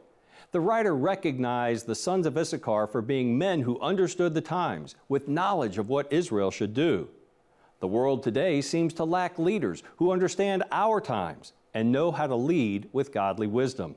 The 0.51 0.61
writer 0.61 0.95
recognized 0.95 1.85
the 1.85 1.95
sons 1.95 2.25
of 2.25 2.37
Issachar 2.37 2.87
for 2.87 3.01
being 3.01 3.37
men 3.37 3.61
who 3.61 3.79
understood 3.81 4.33
the 4.33 4.41
times 4.41 4.95
with 5.07 5.27
knowledge 5.27 5.77
of 5.77 5.89
what 5.89 6.11
Israel 6.11 6.49
should 6.49 6.73
do. 6.73 7.09
The 7.81 7.87
world 7.87 8.23
today 8.23 8.61
seems 8.61 8.93
to 8.95 9.03
lack 9.03 9.37
leaders 9.37 9.83
who 9.97 10.11
understand 10.11 10.63
our 10.71 10.99
times 10.99 11.53
and 11.73 11.91
know 11.91 12.11
how 12.11 12.27
to 12.27 12.35
lead 12.35 12.89
with 12.91 13.11
godly 13.11 13.47
wisdom. 13.47 13.95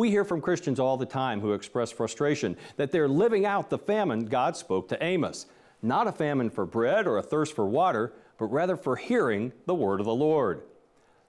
We 0.00 0.08
hear 0.08 0.24
from 0.24 0.40
Christians 0.40 0.80
all 0.80 0.96
the 0.96 1.04
time 1.04 1.42
who 1.42 1.52
express 1.52 1.92
frustration 1.92 2.56
that 2.78 2.90
they're 2.90 3.06
living 3.06 3.44
out 3.44 3.68
the 3.68 3.76
famine 3.76 4.24
God 4.24 4.56
spoke 4.56 4.88
to 4.88 5.04
Amos. 5.04 5.44
Not 5.82 6.06
a 6.06 6.12
famine 6.12 6.48
for 6.48 6.64
bread 6.64 7.06
or 7.06 7.18
a 7.18 7.22
thirst 7.22 7.54
for 7.54 7.66
water, 7.66 8.14
but 8.38 8.46
rather 8.46 8.78
for 8.78 8.96
hearing 8.96 9.52
the 9.66 9.74
word 9.74 10.00
of 10.00 10.06
the 10.06 10.14
Lord. 10.14 10.62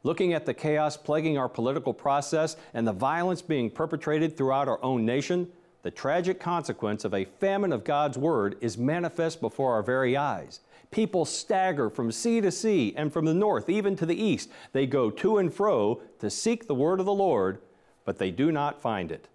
Looking 0.04 0.32
at 0.32 0.46
the 0.46 0.54
chaos 0.54 0.96
plaguing 0.96 1.38
our 1.38 1.50
political 1.50 1.94
process 1.94 2.56
and 2.74 2.88
the 2.88 2.94
violence 2.94 3.42
being 3.42 3.70
perpetrated 3.70 4.38
throughout 4.38 4.70
our 4.70 4.82
own 4.82 5.06
nation, 5.06 5.50
the 5.84 5.92
tragic 5.92 6.40
consequence 6.40 7.04
of 7.04 7.14
a 7.14 7.26
famine 7.26 7.74
of 7.74 7.84
God's 7.84 8.18
Word 8.18 8.56
is 8.62 8.78
manifest 8.78 9.42
before 9.42 9.74
our 9.74 9.84
very 9.84 10.16
eyes. 10.16 10.62
People 10.92 11.26
stagger 11.26 11.90
from 11.90 12.10
sea 12.10 12.40
to 12.40 12.52
sea 12.52 12.94
and 12.96 13.12
from 13.12 13.26
the 13.26 13.34
north 13.34 13.70
even 13.70 13.98
to 13.98 14.06
the 14.06 14.16
east. 14.16 14.50
They 14.72 14.86
go 14.86 15.12
to 15.12 15.40
and 15.40 15.54
fro 15.54 16.02
to 16.20 16.30
seek 16.30 16.68
the 16.68 16.76
Word 16.76 17.02
of 17.02 17.06
the 17.06 17.14
Lord, 17.14 17.60
but 18.06 18.18
they 18.18 18.32
do 18.32 18.52
not 18.52 18.82
find 18.82 19.12
it. 19.12 19.28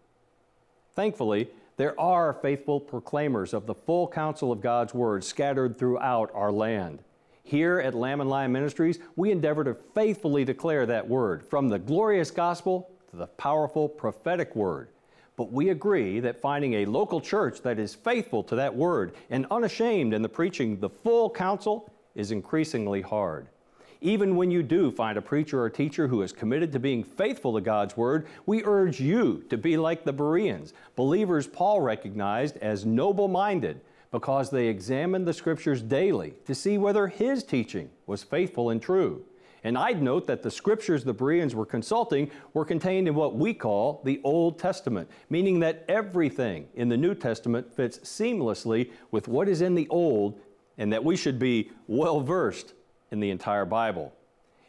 Thankfully, 0.95 1.49
there 1.77 1.99
are 2.01 2.33
faithful 2.33 2.81
proclaimers 2.81 3.53
of 3.53 3.67
the 3.67 3.75
full 3.75 4.09
counsel 4.09 4.51
of 4.51 4.63
God's 4.63 4.95
Word 4.95 5.23
scattered 5.25 5.79
throughout 5.79 6.31
our 6.35 6.51
land. 6.51 7.03
Here 7.45 7.79
at 7.79 7.95
Lamb 7.95 8.21
and 8.21 8.31
Lion 8.31 8.51
Ministries, 8.51 8.99
we 9.15 9.31
endeavor 9.31 9.63
to 9.63 9.75
faithfully 9.95 10.45
declare 10.45 10.87
that 10.87 11.07
Word, 11.07 11.47
from 11.47 11.69
the 11.69 11.79
glorious 11.79 12.31
gospel 12.31 12.91
to 13.11 13.17
the 13.17 13.27
powerful 13.27 13.89
prophetic 13.89 14.57
Word. 14.57 14.89
But 15.37 15.53
we 15.53 15.69
agree 15.69 16.19
that 16.21 16.41
finding 16.41 16.75
a 16.75 16.87
local 16.87 17.21
church 17.21 17.61
that 17.61 17.79
is 17.79 17.95
faithful 17.95 18.43
to 18.45 18.57
that 18.57 18.75
Word 18.75 19.15
and 19.29 19.47
unashamed 19.51 20.15
in 20.15 20.23
the 20.23 20.29
preaching 20.29 20.81
the 20.81 20.89
full 20.89 21.29
counsel 21.29 21.93
is 22.15 22.33
increasingly 22.33 23.03
hard. 23.03 23.49
Even 24.01 24.37
when 24.37 24.51
you 24.51 24.63
do 24.63 24.91
find 24.91 25.17
a 25.17 25.23
preacher 25.23 25.63
or 25.63 25.71
teacher 25.71 26.09
who 26.09 26.23
is 26.23 26.33
committed 26.33 26.73
to 26.73 26.79
being 26.79 27.03
faithful 27.03 27.55
to 27.55 27.61
God's 27.61 27.97
Word, 27.97 28.27
we 28.45 28.65
urge 28.65 29.01
you 29.01 29.45
to 29.49 29.57
be 29.57 29.77
like 29.77 30.05
the 30.05 30.13
Bereans, 30.13 30.73
believers 30.95 31.47
Paul 31.47 31.81
recognized 31.81 32.57
as 32.59 32.85
noble 32.85 33.29
minded 33.29 33.81
because 34.11 34.51
they 34.51 34.69
examined 34.69 35.27
the 35.27 35.33
Scriptures 35.33 35.83
daily 35.83 36.35
to 36.45 36.55
see 36.55 36.79
whether 36.79 37.07
his 37.07 37.43
teaching 37.43 37.91
was 38.07 38.23
faithful 38.23 38.71
and 38.71 38.81
true. 38.81 39.25
And 39.65 39.77
I'd 39.77 40.01
note 40.01 40.29
that 40.29 40.45
the 40.45 40.51
scriptures 40.51 41.03
the 41.03 41.13
Bereans 41.13 41.53
were 41.53 41.67
consulting 41.67 42.31
were 42.55 42.65
contained 42.65 43.09
in 43.09 43.17
what 43.17 43.35
we 43.35 43.53
call 43.53 44.01
the 44.05 44.21
Old 44.23 44.61
Testament, 44.61 45.11
meaning 45.29 45.59
that 45.59 45.85
everything 45.89 46.69
in 46.77 46.89
the 46.89 46.97
New 46.97 47.17
Testament 47.17 47.75
fits 47.75 47.99
seamlessly 47.99 48.93
with 49.11 49.27
what 49.27 49.49
is 49.49 49.63
in 49.63 49.75
the 49.75 49.89
Old, 49.89 50.39
and 50.79 50.93
that 50.93 51.03
we 51.03 51.17
should 51.17 51.41
be 51.41 51.73
well 51.89 52.21
versed 52.21 52.75
in 53.11 53.21
the 53.21 53.31
entire 53.31 53.65
Bible. 53.65 54.13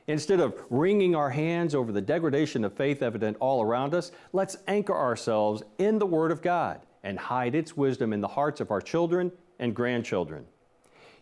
Instead 0.08 0.40
of 0.40 0.56
wringing 0.70 1.16
our 1.16 1.30
hands 1.30 1.76
over 1.76 1.92
the 1.92 2.02
degradation 2.02 2.64
of 2.64 2.74
faith 2.74 3.04
evident 3.04 3.36
all 3.40 3.62
around 3.62 3.94
us, 3.94 4.12
let's 4.32 4.58
anchor 4.68 4.96
ourselves 4.96 5.64
in 5.78 6.00
the 6.00 6.06
Word 6.06 6.32
of 6.32 6.42
God 6.42 6.82
and 7.04 7.20
hide 7.20 7.56
its 7.56 7.76
wisdom 7.76 8.14
in 8.14 8.22
the 8.22 8.28
hearts 8.28 8.62
of 8.62 8.72
our 8.72 8.82
children 8.82 9.32
and 9.60 9.76
grandchildren. 9.76 10.46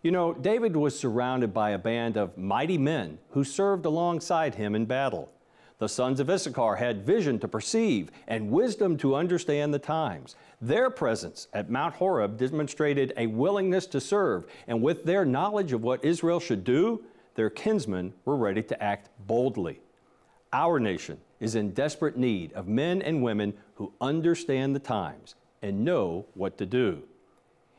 You 0.04 0.12
know, 0.12 0.34
David 0.34 0.76
was 0.76 0.98
surrounded 0.98 1.52
by 1.52 1.72
a 1.72 1.80
band 1.80 2.16
of 2.16 2.38
mighty 2.38 2.78
men 2.78 3.18
who 3.32 3.44
served 3.44 3.86
alongside 3.86 4.54
him 4.54 4.76
in 4.76 4.86
battle. 4.86 5.32
The 5.78 5.90
sons 5.90 6.20
of 6.20 6.30
Issachar 6.30 6.76
had 6.76 7.06
vision 7.06 7.38
to 7.40 7.48
perceive 7.48 8.10
and 8.28 8.50
wisdom 8.50 8.96
to 8.98 9.16
understand 9.16 9.74
the 9.74 9.80
times. 9.80 10.36
Their 10.62 10.90
presence 10.90 11.48
at 11.54 11.70
Mount 11.70 11.96
Horeb 11.96 12.38
demonstrated 12.38 13.14
a 13.18 13.28
willingness 13.28 13.86
to 13.88 14.00
serve, 14.00 14.46
and 14.68 14.82
with 14.82 15.04
their 15.04 15.26
knowledge 15.26 15.74
of 15.74 15.84
what 15.84 16.06
Israel 16.06 16.40
should 16.40 16.64
do, 16.64 17.04
their 17.36 17.50
kinsmen 17.50 18.14
were 18.24 18.38
ready 18.38 18.64
to 18.64 18.82
act 18.82 19.10
boldly. 19.28 19.82
Our 20.54 20.80
nation 20.80 21.20
is 21.42 21.56
in 21.56 21.72
desperate 21.72 22.16
need 22.16 22.54
of 22.54 22.70
men 22.70 23.02
and 23.02 23.22
women 23.22 23.54
who 23.74 23.92
understand 24.00 24.74
the 24.74 24.80
times 24.80 25.36
and 25.62 25.84
know 25.84 26.26
what 26.34 26.58
to 26.60 26.66
do. 26.66 27.04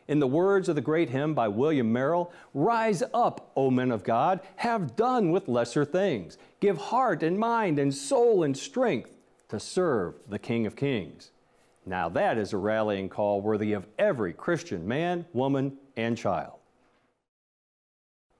In 0.09 0.21
the 0.21 0.27
words 0.27 0.69
of 0.69 0.77
the 0.77 0.81
great 0.81 1.11
hymn 1.11 1.35
by 1.35 1.49
William 1.49 1.93
Merrill, 1.93 2.33
Rise 2.55 3.03
up, 3.13 3.51
O 3.57 3.71
men 3.71 3.91
of 3.91 4.05
God, 4.05 4.41
have 4.57 4.95
done 4.95 5.31
with 5.31 5.49
lesser 5.49 5.85
things. 5.85 6.39
Give 6.61 6.79
heart 6.79 7.23
and 7.23 7.39
mind 7.39 7.79
and 7.79 7.93
soul 7.95 8.45
and 8.45 8.57
strength 8.57 9.17
to 9.49 9.59
serve 9.59 10.15
the 10.29 10.39
King 10.39 10.67
of 10.67 10.77
Kings. 10.77 11.33
Now 11.85 12.09
that 12.11 12.39
is 12.39 12.53
a 12.53 12.57
rallying 12.57 13.09
call 13.09 13.41
worthy 13.41 13.73
of 13.73 13.87
every 13.99 14.33
Christian 14.33 14.87
man, 14.87 15.25
woman, 15.33 15.77
and 15.97 16.17
child. 16.17 16.55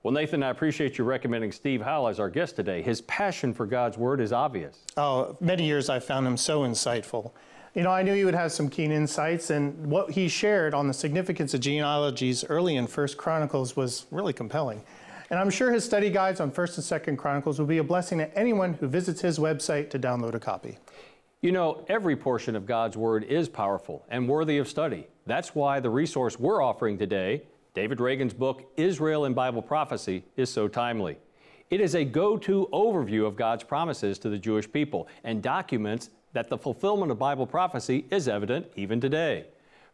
Well, 0.03 0.13
Nathan, 0.13 0.43
I 0.43 0.49
appreciate 0.51 0.97
you 0.97 1.03
recommending 1.03 1.51
Steve 1.51 1.81
Howell 1.81 2.07
as 2.07 2.19
our 2.19 2.29
guest 2.29 2.55
today. 2.55 2.81
His 2.81 3.01
passion 3.01 3.53
for 3.53 3.65
God's 3.65 3.97
Word 3.97 4.21
is 4.21 4.31
obvious. 4.31 4.85
Oh, 4.95 5.35
many 5.41 5.65
years 5.65 5.89
I 5.89 5.99
found 5.99 6.25
him 6.25 6.37
so 6.37 6.61
insightful. 6.61 7.31
You 7.73 7.83
know, 7.83 7.91
I 7.91 8.01
knew 8.01 8.13
he 8.13 8.25
would 8.25 8.33
have 8.33 8.51
some 8.51 8.69
keen 8.69 8.91
insights, 8.91 9.49
and 9.49 9.87
what 9.87 10.11
he 10.11 10.27
shared 10.27 10.73
on 10.73 10.87
the 10.87 10.93
significance 10.93 11.53
of 11.53 11.59
genealogies 11.59 12.43
early 12.45 12.75
in 12.75 12.87
First 12.87 13.17
Chronicles 13.17 13.75
was 13.75 14.07
really 14.09 14.33
compelling. 14.33 14.81
And 15.29 15.39
I'm 15.39 15.49
sure 15.49 15.71
his 15.71 15.83
study 15.83 16.09
guides 16.09 16.39
on 16.39 16.51
First 16.51 16.77
and 16.77 16.83
Second 16.83 17.17
Chronicles 17.17 17.59
will 17.59 17.67
be 17.67 17.79
a 17.79 17.83
blessing 17.83 18.17
to 18.19 18.37
anyone 18.37 18.73
who 18.73 18.87
visits 18.87 19.21
his 19.21 19.37
website 19.37 19.89
to 19.91 19.99
download 19.99 20.33
a 20.33 20.39
copy. 20.39 20.77
You 21.41 21.51
know, 21.51 21.85
every 21.87 22.15
portion 22.15 22.55
of 22.55 22.65
God's 22.65 22.97
Word 22.97 23.23
is 23.25 23.47
powerful 23.47 24.05
and 24.09 24.27
worthy 24.27 24.57
of 24.57 24.67
study. 24.67 25.05
That's 25.25 25.53
why 25.53 25.79
the 25.79 25.89
resource 25.89 26.39
we're 26.39 26.63
offering 26.63 26.97
today, 26.97 27.43
David 27.73 27.99
Reagan's 27.99 28.33
book, 28.33 28.71
Israel 28.77 29.25
and 29.25 29.35
Bible 29.35 29.61
Prophecy, 29.61 30.23
is 30.35 30.49
so 30.49 30.67
timely. 30.67 31.17
It 31.69 31.81
is 31.81 31.93
a 31.95 32.05
go 32.05 32.37
to 32.37 32.69
overview 32.71 33.27
of 33.27 33.35
God's 33.35 33.63
promises 33.63 34.17
to 34.19 34.29
the 34.29 34.39
Jewish 34.39 34.71
people 34.71 35.09
and 35.25 35.43
documents 35.43 36.09
that 36.37 36.49
the 36.49 36.57
fulfillment 36.57 37.11
of 37.11 37.17
Bible 37.17 37.47
prophecy 37.47 38.05
is 38.11 38.27
evident 38.27 38.67
even 38.75 39.01
today. 39.01 39.43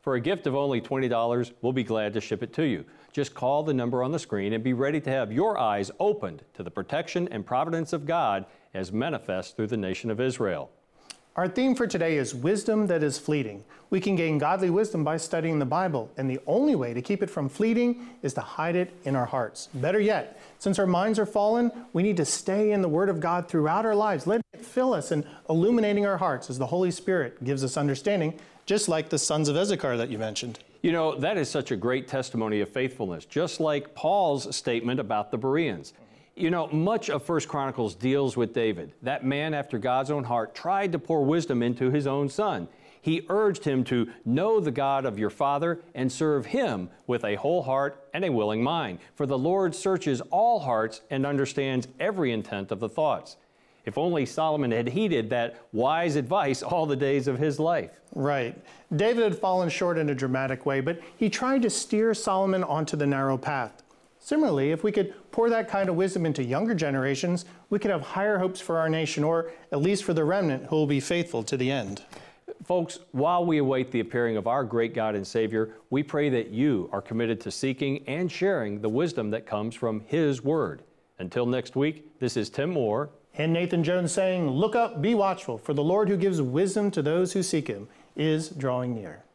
For 0.02 0.16
a 0.16 0.20
gift 0.20 0.46
of 0.46 0.56
only 0.56 0.82
$20, 0.82 1.54
we'll 1.62 1.72
be 1.72 1.86
glad 1.86 2.14
to 2.16 2.20
ship 2.20 2.44
it 2.44 2.52
to 2.56 2.64
you. 2.64 2.84
Just 3.14 3.34
call 3.34 3.64
the 3.64 3.74
number 3.74 4.04
on 4.04 4.12
the 4.12 4.20
screen 4.20 4.52
and 4.52 4.62
be 4.62 4.74
ready 4.74 5.00
to 5.00 5.10
have 5.10 5.32
your 5.32 5.58
eyes 5.58 5.90
opened 6.02 6.44
to 6.56 6.62
the 6.62 6.70
protection 6.70 7.30
and 7.32 7.46
providence 7.46 7.94
of 7.94 8.06
God 8.06 8.46
as 8.74 8.92
manifest 8.92 9.56
through 9.56 9.68
the 9.68 9.78
nation 9.78 10.12
of 10.12 10.20
Israel. 10.20 10.70
Our 11.36 11.48
theme 11.48 11.74
for 11.74 11.88
today 11.88 12.18
is 12.18 12.36
wisdom 12.36 12.86
that 12.88 13.02
is 13.02 13.18
fleeting. 13.18 13.64
We 13.90 14.00
can 14.00 14.16
gain 14.16 14.38
godly 14.38 14.70
wisdom 14.70 15.04
by 15.04 15.18
studying 15.18 15.58
the 15.58 15.66
Bible, 15.66 16.12
and 16.16 16.30
the 16.30 16.40
only 16.46 16.76
way 16.76 16.94
to 16.94 17.02
keep 17.02 17.24
it 17.24 17.30
from 17.30 17.50
fleeting 17.50 18.08
is 18.22 18.36
to 18.36 18.42
hide 18.42 18.76
it 18.76 18.94
in 19.04 19.16
our 19.16 19.26
hearts. 19.26 19.68
Better 19.74 20.00
yet, 20.00 20.40
since 20.60 20.78
our 20.78 20.86
minds 20.86 21.18
are 21.18 21.26
fallen, 21.26 21.72
we 21.92 22.04
need 22.04 22.18
to 22.18 22.26
stay 22.26 22.70
in 22.70 22.84
the 22.84 22.88
Word 22.88 23.10
of 23.10 23.20
God 23.20 23.48
throughout 23.48 23.84
our 23.84 23.96
lives. 23.96 24.28
Let 24.28 24.42
it 24.54 24.64
fill 24.64 24.94
us 24.94 25.10
and 25.10 25.26
illuminating 25.50 26.06
our 26.06 26.18
hearts 26.18 26.52
as 26.52 26.60
the 26.60 26.68
Holy 26.68 26.92
Spirit 26.92 27.44
gives 27.44 27.64
us 27.64 27.78
understanding, 27.78 28.40
just 28.68 28.88
like 28.88 29.10
the 29.10 29.18
sons 29.18 29.50
of 29.50 29.58
Issachar 29.58 29.98
that 29.98 30.12
you 30.12 30.20
mentioned. 30.20 30.60
You 30.84 30.92
know, 30.92 31.16
that 31.16 31.38
is 31.38 31.50
such 31.50 31.72
a 31.72 31.76
great 31.76 32.08
testimony 32.08 32.62
of 32.62 32.70
faithfulness, 32.70 33.26
just 33.26 33.60
like 33.60 33.96
Paul's 33.96 34.56
statement 34.56 35.00
about 35.00 35.32
the 35.32 35.40
Bereans. 35.40 35.94
You 36.36 36.50
know, 36.50 36.68
much 36.68 37.12
of 37.12 37.24
First 37.24 37.48
Chronicles 37.48 37.94
deals 37.94 38.36
with 38.36 38.54
David. 38.54 38.94
That 39.04 39.24
man 39.24 39.54
after 39.54 39.78
God's 39.78 40.10
own 40.10 40.24
heart 40.24 40.56
tried 40.56 40.92
to 40.94 41.00
pour 41.00 41.24
wisdom 41.24 41.62
into 41.62 41.92
his 41.92 42.08
own 42.08 42.28
son. 42.28 42.68
He 43.00 43.26
urged 43.30 43.66
him 43.66 43.84
to 43.86 44.10
know 44.26 44.60
the 44.60 44.72
God 44.72 45.06
of 45.06 45.20
your 45.20 45.30
father 45.30 45.82
and 45.94 46.12
serve 46.12 46.48
him 46.48 46.90
with 47.06 47.24
a 47.24 47.36
whole 47.36 47.62
heart 47.62 48.08
and 48.14 48.26
a 48.26 48.32
willing 48.32 48.64
mind. 48.64 49.00
For 49.14 49.26
the 49.26 49.38
Lord 49.38 49.76
searches 49.76 50.22
all 50.32 50.60
hearts 50.60 51.02
and 51.12 51.26
understands 51.26 51.88
every 52.00 52.32
intent 52.32 52.72
of 52.72 52.80
the 52.80 52.90
thoughts. 52.90 53.36
If 53.86 53.98
only 53.98 54.26
Solomon 54.26 54.72
had 54.72 54.88
heeded 54.88 55.30
that 55.30 55.60
wise 55.74 56.16
advice 56.16 56.64
all 56.64 56.86
the 56.86 56.96
days 56.96 57.28
of 57.28 57.38
his 57.38 57.60
life. 57.60 57.92
Right. 58.16 58.58
David 58.96 59.24
had 59.24 59.38
fallen 59.38 59.70
short 59.70 59.98
in 59.98 60.10
a 60.10 60.16
dramatic 60.16 60.66
way, 60.66 60.80
but 60.80 61.00
he 61.18 61.30
tried 61.30 61.62
to 61.64 61.70
steer 61.70 62.14
Solomon 62.14 62.64
onto 62.64 62.96
the 62.96 63.06
narrow 63.06 63.38
path. 63.38 63.83
Similarly, 64.24 64.72
if 64.72 64.86
we 64.86 64.94
could 64.94 65.14
pour 65.34 65.50
that 65.50 65.68
kind 65.68 65.90
of 65.90 65.96
wisdom 65.96 66.26
into 66.26 66.42
younger 66.42 66.74
generations, 66.74 67.44
we 67.70 67.78
could 67.78 67.92
have 67.92 68.02
higher 68.02 68.38
hopes 68.38 68.62
for 68.62 68.80
our 68.80 68.88
nation, 68.88 69.22
or 69.22 69.52
at 69.74 69.82
least 69.82 70.06
for 70.06 70.14
the 70.14 70.24
remnant 70.24 70.68
who 70.68 70.78
will 70.78 70.88
be 70.88 71.02
faithful 71.02 71.44
to 71.44 71.58
the 71.58 71.70
end. 71.70 72.04
Folks, 72.64 73.00
while 73.12 73.46
we 73.46 73.58
await 73.58 73.92
the 73.92 74.00
appearing 74.00 74.38
of 74.38 74.48
our 74.48 74.64
great 74.64 74.94
God 74.94 75.16
and 75.16 75.28
Savior, 75.28 75.76
we 75.90 76.04
pray 76.04 76.30
that 76.30 76.52
you 76.52 76.90
are 76.94 77.02
committed 77.02 77.42
to 77.42 77.52
seeking 77.52 78.02
and 78.08 78.32
sharing 78.32 78.80
the 78.80 78.88
wisdom 78.88 79.30
that 79.32 79.46
comes 79.46 79.76
from 79.76 80.00
His 80.08 80.42
Word. 80.42 80.84
Until 81.20 81.46
next 81.46 81.76
week, 81.76 82.18
this 82.20 82.38
is 82.38 82.50
Tim 82.50 82.70
Moore. 82.70 83.10
And 83.34 83.52
Nathan 83.52 83.84
Jones 83.84 84.14
saying, 84.14 84.50
Look 84.50 84.74
up, 84.74 85.02
be 85.02 85.16
watchful, 85.16 85.58
for 85.58 85.74
the 85.74 85.84
Lord 85.84 86.08
who 86.08 86.16
gives 86.16 86.42
wisdom 86.42 86.92
to 86.92 87.02
those 87.02 87.34
who 87.34 87.44
seek 87.44 87.68
Him 87.68 87.90
is 88.16 88.48
drawing 88.48 88.96
near. 88.96 89.26